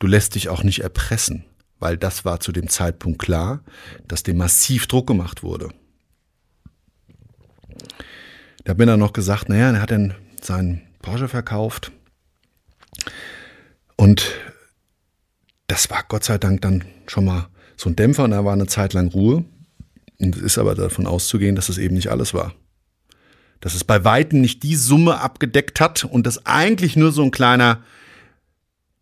Du 0.00 0.06
lässt 0.06 0.34
dich 0.34 0.48
auch 0.48 0.64
nicht 0.64 0.80
erpressen, 0.80 1.44
weil 1.78 1.96
das 1.96 2.24
war 2.24 2.40
zu 2.40 2.52
dem 2.52 2.68
Zeitpunkt 2.68 3.20
klar, 3.20 3.62
dass 4.08 4.22
dem 4.22 4.38
massiv 4.38 4.86
Druck 4.86 5.06
gemacht 5.06 5.42
wurde. 5.42 5.68
Da 8.64 8.74
bin 8.74 8.88
er 8.88 8.96
noch 8.96 9.12
gesagt, 9.12 9.48
naja, 9.48 9.70
er 9.70 9.82
hat 9.82 9.90
dann 9.90 10.14
seinen 10.40 10.80
Porsche 11.02 11.28
verkauft. 11.28 11.92
Und 13.96 14.32
das 15.66 15.90
war 15.90 16.02
Gott 16.08 16.24
sei 16.24 16.38
Dank 16.38 16.62
dann 16.62 16.84
schon 17.06 17.26
mal 17.26 17.48
so 17.76 17.90
ein 17.90 17.96
Dämpfer 17.96 18.24
und 18.24 18.30
da 18.30 18.44
war 18.44 18.54
eine 18.54 18.66
Zeit 18.66 18.94
lang 18.94 19.08
Ruhe. 19.08 19.44
Und 20.18 20.36
es 20.36 20.42
ist 20.42 20.58
aber 20.58 20.74
davon 20.74 21.06
auszugehen, 21.06 21.56
dass 21.56 21.68
es 21.68 21.76
eben 21.76 21.94
nicht 21.94 22.10
alles 22.10 22.32
war. 22.32 22.54
Dass 23.60 23.74
es 23.74 23.84
bei 23.84 24.02
Weitem 24.02 24.40
nicht 24.40 24.62
die 24.62 24.76
Summe 24.76 25.20
abgedeckt 25.20 25.78
hat 25.78 26.04
und 26.04 26.26
das 26.26 26.46
eigentlich 26.46 26.96
nur 26.96 27.12
so 27.12 27.22
ein 27.22 27.30
kleiner 27.30 27.82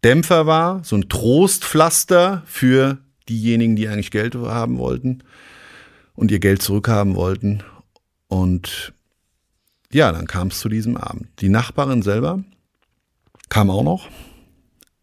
Dämpfer 0.04 0.46
war, 0.46 0.84
so 0.84 0.96
ein 0.96 1.08
Trostpflaster 1.08 2.42
für 2.46 2.98
diejenigen, 3.28 3.76
die 3.76 3.88
eigentlich 3.88 4.10
Geld 4.10 4.34
haben 4.34 4.78
wollten 4.78 5.22
und 6.14 6.30
ihr 6.30 6.38
Geld 6.38 6.62
zurückhaben 6.62 7.14
wollten. 7.14 7.62
Und 8.28 8.92
ja, 9.92 10.12
dann 10.12 10.26
kam 10.26 10.48
es 10.48 10.60
zu 10.60 10.68
diesem 10.68 10.96
Abend. 10.96 11.28
Die 11.40 11.48
Nachbarin 11.48 12.02
selber 12.02 12.42
kam 13.48 13.70
auch 13.70 13.82
noch, 13.82 14.08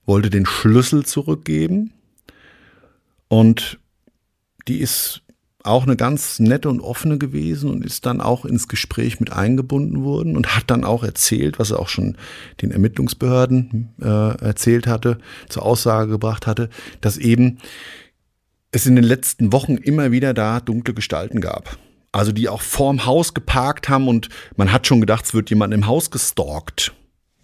wollte 0.05 0.29
den 0.29 0.45
Schlüssel 0.45 1.05
zurückgeben 1.05 1.93
und 3.27 3.79
die 4.67 4.79
ist 4.79 5.21
auch 5.65 5.83
eine 5.83 5.95
ganz 5.95 6.39
nette 6.39 6.69
und 6.69 6.79
offene 6.79 7.17
gewesen 7.17 7.69
und 7.69 7.85
ist 7.85 8.05
dann 8.05 8.21
auch 8.21 8.45
ins 8.45 8.67
Gespräch 8.67 9.19
mit 9.19 9.31
eingebunden 9.31 10.03
worden 10.03 10.37
und 10.37 10.55
hat 10.55 10.65
dann 10.67 10.83
auch 10.83 11.03
erzählt, 11.03 11.59
was 11.59 11.71
er 11.71 11.79
auch 11.79 11.89
schon 11.89 12.17
den 12.61 12.71
Ermittlungsbehörden 12.71 13.93
äh, 14.01 14.43
erzählt 14.43 14.87
hatte, 14.87 15.17
zur 15.49 15.63
Aussage 15.63 16.11
gebracht 16.11 16.47
hatte, 16.47 16.69
dass 17.01 17.17
eben 17.17 17.59
es 18.71 18.85
in 18.85 18.95
den 18.95 19.05
letzten 19.05 19.51
Wochen 19.53 19.75
immer 19.75 20.11
wieder 20.11 20.33
da 20.33 20.59
dunkle 20.59 20.93
Gestalten 20.93 21.41
gab. 21.41 21.77
Also 22.11 22.31
die 22.31 22.47
auch 22.47 22.61
vorm 22.61 23.05
Haus 23.05 23.33
geparkt 23.33 23.89
haben 23.89 24.07
und 24.07 24.29
man 24.55 24.71
hat 24.71 24.87
schon 24.87 25.01
gedacht, 25.01 25.25
es 25.25 25.33
wird 25.33 25.49
jemand 25.49 25.73
im 25.73 25.87
Haus 25.87 26.11
gestalkt 26.11 26.93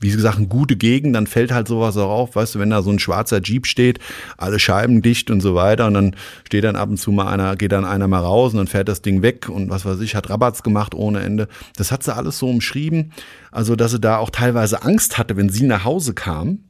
wie 0.02 0.10
gesagt, 0.10 0.38
eine 0.38 0.48
gute 0.48 0.76
Gegend, 0.76 1.16
dann 1.16 1.28
fällt 1.28 1.52
halt 1.52 1.68
sowas 1.68 1.96
auch 1.96 2.10
auf, 2.10 2.36
weißt 2.36 2.56
du, 2.56 2.60
wenn 2.60 2.72
da 2.72 2.82
so 2.82 2.90
ein 2.90 2.98
schwarzer 2.98 3.40
Jeep 3.42 3.68
steht, 3.68 4.00
alle 4.36 4.60
Scheiben 4.60 5.04
dicht 5.04 5.30
und 5.30 5.42
so 5.42 5.54
weiter 5.54 5.86
und 5.86 5.94
dann 5.94 6.16
steht 6.46 6.64
dann 6.64 6.76
ab 6.76 6.90
und 6.90 6.98
zu 6.98 7.12
mal 7.12 7.32
einer, 7.32 7.56
geht 7.56 7.72
dann 7.72 7.86
einer 7.86 8.08
mal 8.08 8.20
raus 8.20 8.52
und 8.52 8.58
dann 8.58 8.68
fährt 8.68 8.90
das 8.90 9.04
Ding 9.04 9.22
weg 9.22 9.48
und 9.48 9.70
was 9.70 9.86
weiß 9.86 10.00
ich, 10.02 10.16
hat 10.16 10.30
Rabatz 10.30 10.64
gemacht 10.64 10.96
ohne 10.96 11.22
Ende. 11.22 11.48
Das 11.78 11.92
hat 11.92 12.04
sie 12.04 12.14
alles 12.16 12.40
so 12.40 12.50
umschrieben, 12.50 13.14
also 13.52 13.76
dass 13.76 13.92
sie 13.92 14.00
da 14.00 14.18
auch 14.18 14.32
teilweise 14.32 14.82
Angst 14.82 15.20
hatte, 15.20 15.38
wenn 15.38 15.50
sie 15.50 15.68
nach 15.68 15.86
Hause 15.86 16.16
kam, 16.16 16.66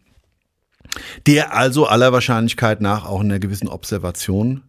der 1.26 1.56
also 1.56 1.88
aller 1.88 2.12
Wahrscheinlichkeit 2.12 2.82
nach 2.82 3.06
auch 3.06 3.22
in 3.22 3.32
einer 3.32 3.40
gewissen 3.40 3.70
Observation 3.70 4.64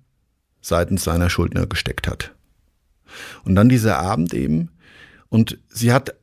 seitens 0.61 1.03
seiner 1.03 1.29
Schuldner 1.29 1.67
gesteckt 1.67 2.07
hat. 2.07 2.33
Und 3.45 3.57
dann 3.57 3.69
dieser 3.69 3.99
Abend 3.99 4.33
eben 4.33 4.71
und 5.29 5.59
sie 5.69 5.93
hat 5.93 6.15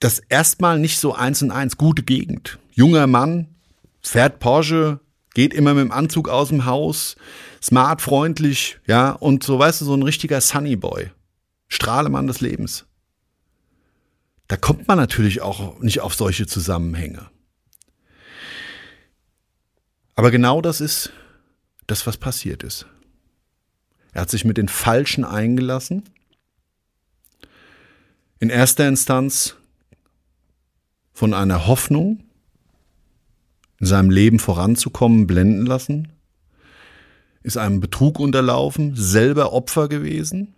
das 0.00 0.18
erstmal 0.18 0.78
nicht 0.78 0.98
so 0.98 1.14
eins 1.14 1.42
und 1.42 1.50
eins. 1.50 1.76
Gute 1.76 2.02
Gegend. 2.02 2.58
Junger 2.72 3.06
Mann, 3.06 3.54
fährt 4.02 4.40
Porsche, 4.40 5.00
geht 5.34 5.54
immer 5.54 5.74
mit 5.74 5.84
dem 5.84 5.92
Anzug 5.92 6.28
aus 6.28 6.48
dem 6.48 6.64
Haus, 6.64 7.16
smart, 7.62 8.00
freundlich, 8.00 8.78
ja, 8.86 9.12
und 9.12 9.44
so, 9.44 9.58
weißt 9.58 9.82
du, 9.82 9.84
so 9.84 9.94
ein 9.94 10.02
richtiger 10.02 10.40
Sunny 10.40 10.76
Boy. 10.76 11.10
Strahlemann 11.68 12.26
des 12.26 12.40
Lebens. 12.40 12.86
Da 14.48 14.56
kommt 14.56 14.88
man 14.88 14.98
natürlich 14.98 15.40
auch 15.42 15.78
nicht 15.78 16.00
auf 16.00 16.14
solche 16.14 16.46
Zusammenhänge. 16.46 17.30
Aber 20.16 20.32
genau 20.32 20.60
das 20.60 20.80
ist 20.80 21.12
das, 21.86 22.06
was 22.06 22.16
passiert 22.16 22.64
ist. 22.64 22.86
Er 24.12 24.22
hat 24.22 24.30
sich 24.30 24.44
mit 24.44 24.56
den 24.56 24.68
Falschen 24.68 25.24
eingelassen. 25.24 26.02
In 28.40 28.50
erster 28.50 28.88
Instanz 28.88 29.54
von 31.20 31.34
einer 31.34 31.66
Hoffnung, 31.66 32.24
in 33.78 33.86
seinem 33.86 34.08
Leben 34.08 34.38
voranzukommen, 34.38 35.26
blenden 35.26 35.66
lassen? 35.66 36.08
Ist 37.42 37.58
einem 37.58 37.80
Betrug 37.80 38.18
unterlaufen, 38.18 38.96
selber 38.96 39.52
Opfer 39.52 39.90
gewesen? 39.90 40.54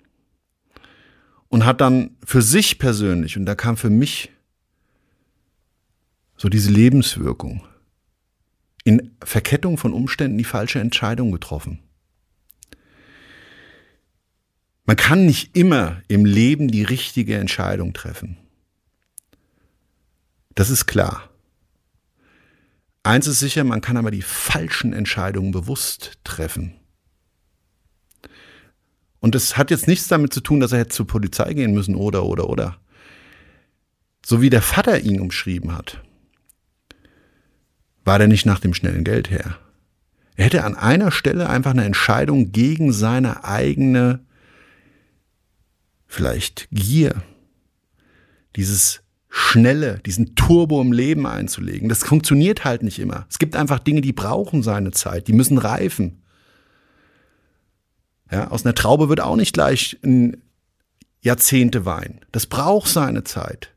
Und 1.48 1.64
hat 1.64 1.80
dann 1.80 2.16
für 2.24 2.42
sich 2.42 2.78
persönlich, 2.78 3.36
und 3.36 3.44
da 3.44 3.56
kam 3.56 3.76
für 3.76 3.90
mich 3.90 4.30
so 6.36 6.48
diese 6.48 6.70
Lebenswirkung, 6.70 7.64
in 8.84 9.16
Verkettung 9.20 9.78
von 9.78 9.92
Umständen 9.92 10.38
die 10.38 10.44
falsche 10.44 10.78
Entscheidung 10.78 11.32
getroffen. 11.32 11.80
Man 14.84 14.94
kann 14.94 15.26
nicht 15.26 15.56
immer 15.56 16.02
im 16.06 16.24
Leben 16.24 16.68
die 16.68 16.84
richtige 16.84 17.36
Entscheidung 17.36 17.94
treffen. 17.94 18.36
Das 20.54 20.70
ist 20.70 20.86
klar. 20.86 21.30
Eins 23.02 23.26
ist 23.26 23.40
sicher, 23.40 23.64
man 23.64 23.80
kann 23.80 23.96
aber 23.96 24.10
die 24.10 24.22
falschen 24.22 24.92
Entscheidungen 24.92 25.50
bewusst 25.50 26.18
treffen. 26.24 26.74
Und 29.18 29.34
es 29.34 29.56
hat 29.56 29.70
jetzt 29.70 29.88
nichts 29.88 30.08
damit 30.08 30.32
zu 30.32 30.40
tun, 30.40 30.60
dass 30.60 30.72
er 30.72 30.80
hätte 30.80 30.90
zur 30.90 31.06
Polizei 31.06 31.54
gehen 31.54 31.72
müssen 31.72 31.94
oder, 31.94 32.24
oder, 32.24 32.48
oder. 32.48 32.78
So 34.24 34.40
wie 34.40 34.50
der 34.50 34.62
Vater 34.62 35.00
ihn 35.00 35.20
umschrieben 35.20 35.76
hat, 35.76 36.02
war 38.04 38.18
der 38.18 38.28
nicht 38.28 38.46
nach 38.46 38.60
dem 38.60 38.74
schnellen 38.74 39.04
Geld 39.04 39.30
her. 39.30 39.58
Er 40.36 40.46
hätte 40.46 40.64
an 40.64 40.76
einer 40.76 41.10
Stelle 41.10 41.48
einfach 41.48 41.72
eine 41.72 41.84
Entscheidung 41.84 42.52
gegen 42.52 42.92
seine 42.92 43.44
eigene, 43.44 44.24
vielleicht 46.06 46.68
Gier, 46.70 47.22
dieses 48.56 49.02
Schnelle, 49.34 49.98
diesen 50.04 50.34
Turbo 50.34 50.82
im 50.82 50.92
Leben 50.92 51.26
einzulegen. 51.26 51.88
Das 51.88 52.04
funktioniert 52.04 52.64
halt 52.64 52.82
nicht 52.82 52.98
immer. 52.98 53.24
Es 53.30 53.38
gibt 53.38 53.56
einfach 53.56 53.78
Dinge, 53.78 54.02
die 54.02 54.12
brauchen 54.12 54.62
seine 54.62 54.90
Zeit, 54.90 55.26
die 55.26 55.32
müssen 55.32 55.56
reifen. 55.56 56.22
Ja, 58.30 58.48
aus 58.48 58.66
einer 58.66 58.74
Traube 58.74 59.08
wird 59.08 59.22
auch 59.22 59.36
nicht 59.36 59.54
gleich 59.54 59.98
ein 60.04 60.42
Jahrzehnte 61.22 61.86
Wein. 61.86 62.20
Das 62.30 62.44
braucht 62.44 62.90
seine 62.90 63.24
Zeit. 63.24 63.72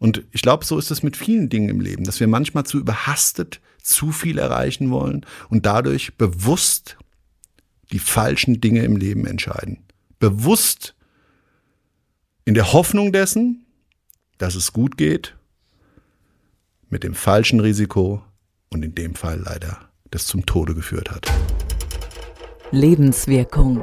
Und 0.00 0.24
ich 0.32 0.42
glaube, 0.42 0.64
so 0.64 0.78
ist 0.78 0.90
es 0.90 1.04
mit 1.04 1.16
vielen 1.16 1.48
Dingen 1.48 1.68
im 1.68 1.80
Leben, 1.80 2.02
dass 2.02 2.18
wir 2.18 2.26
manchmal 2.26 2.64
zu 2.64 2.80
überhastet 2.80 3.60
zu 3.80 4.10
viel 4.10 4.36
erreichen 4.36 4.90
wollen 4.90 5.24
und 5.48 5.64
dadurch 5.64 6.16
bewusst 6.16 6.96
die 7.92 8.00
falschen 8.00 8.60
Dinge 8.60 8.82
im 8.82 8.96
Leben 8.96 9.28
entscheiden. 9.28 9.84
Bewusst 10.18 10.96
in 12.44 12.54
der 12.54 12.72
Hoffnung 12.72 13.12
dessen, 13.12 13.65
dass 14.38 14.54
es 14.54 14.72
gut 14.72 14.96
geht, 14.96 15.36
mit 16.88 17.02
dem 17.02 17.14
falschen 17.14 17.60
Risiko 17.60 18.22
und 18.70 18.84
in 18.84 18.94
dem 18.94 19.14
Fall 19.14 19.40
leider 19.40 19.88
das 20.10 20.26
zum 20.26 20.46
Tode 20.46 20.74
geführt 20.74 21.10
hat. 21.10 21.26
Lebenswirkung. 22.70 23.82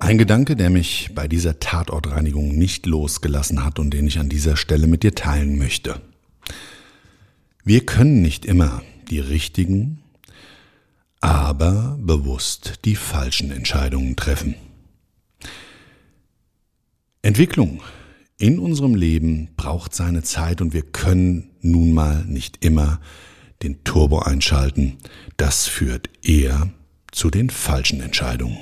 Ein 0.00 0.18
Gedanke, 0.18 0.54
der 0.54 0.70
mich 0.70 1.10
bei 1.14 1.26
dieser 1.26 1.58
Tatortreinigung 1.58 2.56
nicht 2.56 2.86
losgelassen 2.86 3.64
hat 3.64 3.80
und 3.80 3.90
den 3.90 4.06
ich 4.06 4.20
an 4.20 4.28
dieser 4.28 4.56
Stelle 4.56 4.86
mit 4.86 5.02
dir 5.02 5.14
teilen 5.14 5.58
möchte. 5.58 6.00
Wir 7.64 7.84
können 7.84 8.22
nicht 8.22 8.44
immer 8.44 8.82
die 9.10 9.18
richtigen 9.18 10.02
aber 11.20 11.98
bewusst 12.00 12.80
die 12.84 12.96
falschen 12.96 13.50
Entscheidungen 13.50 14.16
treffen. 14.16 14.54
Entwicklung 17.22 17.82
in 18.38 18.58
unserem 18.58 18.94
Leben 18.94 19.48
braucht 19.56 19.94
seine 19.94 20.22
Zeit 20.22 20.60
und 20.60 20.74
wir 20.74 20.82
können 20.82 21.50
nun 21.60 21.92
mal 21.92 22.24
nicht 22.24 22.64
immer 22.64 23.00
den 23.62 23.82
Turbo 23.82 24.18
einschalten. 24.18 24.98
Das 25.36 25.66
führt 25.66 26.10
eher 26.22 26.70
zu 27.12 27.30
den 27.30 27.50
falschen 27.50 28.00
Entscheidungen. 28.00 28.58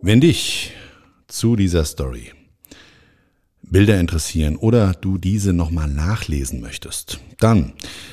Wenn 0.00 0.20
dich 0.20 0.72
zu 1.28 1.56
dieser 1.56 1.84
Story 1.84 2.32
Bilder 3.70 3.98
interessieren 3.98 4.56
oder 4.56 4.92
du 4.92 5.18
diese 5.18 5.52
nochmal 5.52 5.88
nachlesen 5.88 6.60
möchtest, 6.60 7.18
dann 7.38 7.72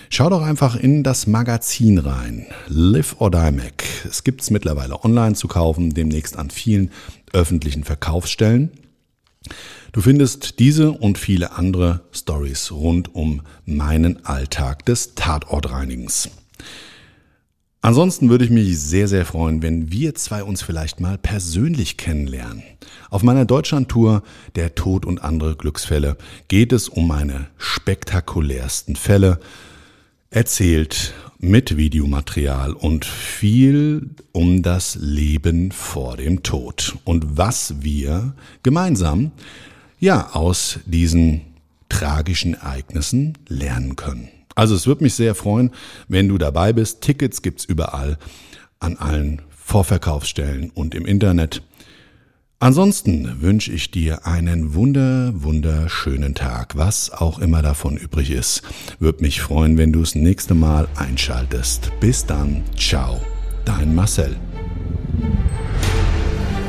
schau 0.10 0.30
doch 0.30 0.42
einfach 0.42 0.76
in 0.76 1.04
das 1.04 1.28
Magazin 1.28 1.98
rein. 1.98 2.48
Live 2.68 3.16
or 3.20 3.32
Die 3.32 3.52
Mac. 3.52 3.84
Es 4.10 4.24
gibt 4.24 4.42
es 4.42 4.50
mittlerweile 4.50 5.04
online 5.04 5.36
zu 5.36 5.48
kaufen, 5.48 5.94
demnächst 5.94 6.38
an 6.38 6.50
vielen 6.50 6.92
öffentlichen 7.34 7.84
Verkaufsstellen. 7.84 8.72
Du 9.92 10.02
findest 10.02 10.60
diese 10.60 10.92
und 10.92 11.18
viele 11.18 11.52
andere 11.54 12.02
Stories 12.12 12.72
rund 12.72 13.14
um 13.14 13.42
meinen 13.66 14.26
Alltag 14.26 14.86
des 14.86 15.16
Tatortreinigens. 15.16 16.30
Ansonsten 17.84 18.30
würde 18.30 18.46
ich 18.46 18.52
mich 18.52 18.80
sehr, 18.80 19.08
sehr 19.08 19.26
freuen, 19.26 19.64
wenn 19.64 19.92
wir 19.92 20.14
zwei 20.14 20.44
uns 20.44 20.62
vielleicht 20.62 21.00
mal 21.00 21.18
persönlich 21.18 21.98
kennenlernen. 21.98 22.62
Auf 23.10 23.24
meiner 23.24 23.46
Deutschlandtour 23.46 24.22
Der 24.56 24.76
Tod 24.76 25.04
und 25.04 25.24
andere 25.24 25.56
Glücksfälle 25.56 26.16
geht 26.48 26.74
es 26.74 26.90
um 26.90 27.08
meine 27.08 27.48
spektakulärsten 27.58 28.96
Fälle, 28.96 29.40
erzählt 30.30 31.16
mit 31.40 31.76
Videomaterial 31.76 32.74
und 32.74 33.04
viel 33.04 34.12
um 34.32 34.62
das 34.62 34.96
Leben 35.02 35.72
vor 35.72 36.18
dem 36.18 36.44
Tod 36.44 36.96
und 37.04 37.36
was 37.36 37.82
wir 37.82 38.36
gemeinsam 38.62 39.32
ja 40.00 40.30
aus 40.34 40.80
diesen 40.86 41.42
tragischen 41.90 42.54
Ereignissen 42.54 43.40
lernen 43.48 43.96
können. 43.96 44.30
Also 44.56 44.76
es 44.76 44.88
würde 44.88 45.04
mich 45.04 45.14
sehr 45.14 45.36
freuen, 45.36 45.72
wenn 46.08 46.28
du 46.28 46.38
dabei 46.38 46.74
bist. 46.74 47.02
Tickets 47.02 47.42
gibt's 47.42 47.66
überall 47.66 48.18
an 48.80 48.98
allen 48.98 49.42
Vorverkaufsstellen 49.50 50.72
und 50.72 50.96
im 50.96 51.06
Internet. 51.06 51.62
Ansonsten 52.60 53.42
wünsche 53.42 53.72
ich 53.72 53.90
dir 53.90 54.28
einen 54.28 54.76
wunder, 54.76 55.32
wunderschönen 55.34 56.36
Tag. 56.36 56.78
Was 56.78 57.12
auch 57.12 57.40
immer 57.40 57.64
davon 57.64 57.98
übrig 57.98 58.30
ist, 58.30 58.62
würde 59.00 59.24
mich 59.24 59.42
freuen, 59.42 59.80
wenn 59.80 59.92
du 59.92 60.02
das 60.02 60.14
nächste 60.14 60.54
Mal 60.54 60.88
einschaltest. 60.96 61.92
Bis 62.00 62.26
dann. 62.26 62.64
Ciao. 62.78 63.20
Dein 63.66 63.96
Marcel. 63.96 64.36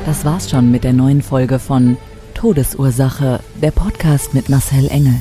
Das 0.07 0.25
war's 0.25 0.51
schon 0.51 0.71
mit 0.71 0.85
der 0.85 0.95
neuen 0.95 1.21
Folge 1.21 1.59
von 1.59 1.99
Todesursache, 2.35 3.41
der 3.61 3.71
Podcast 3.71 4.33
mit 4.33 4.49
Marcel 4.49 4.89
Engel. 4.89 5.21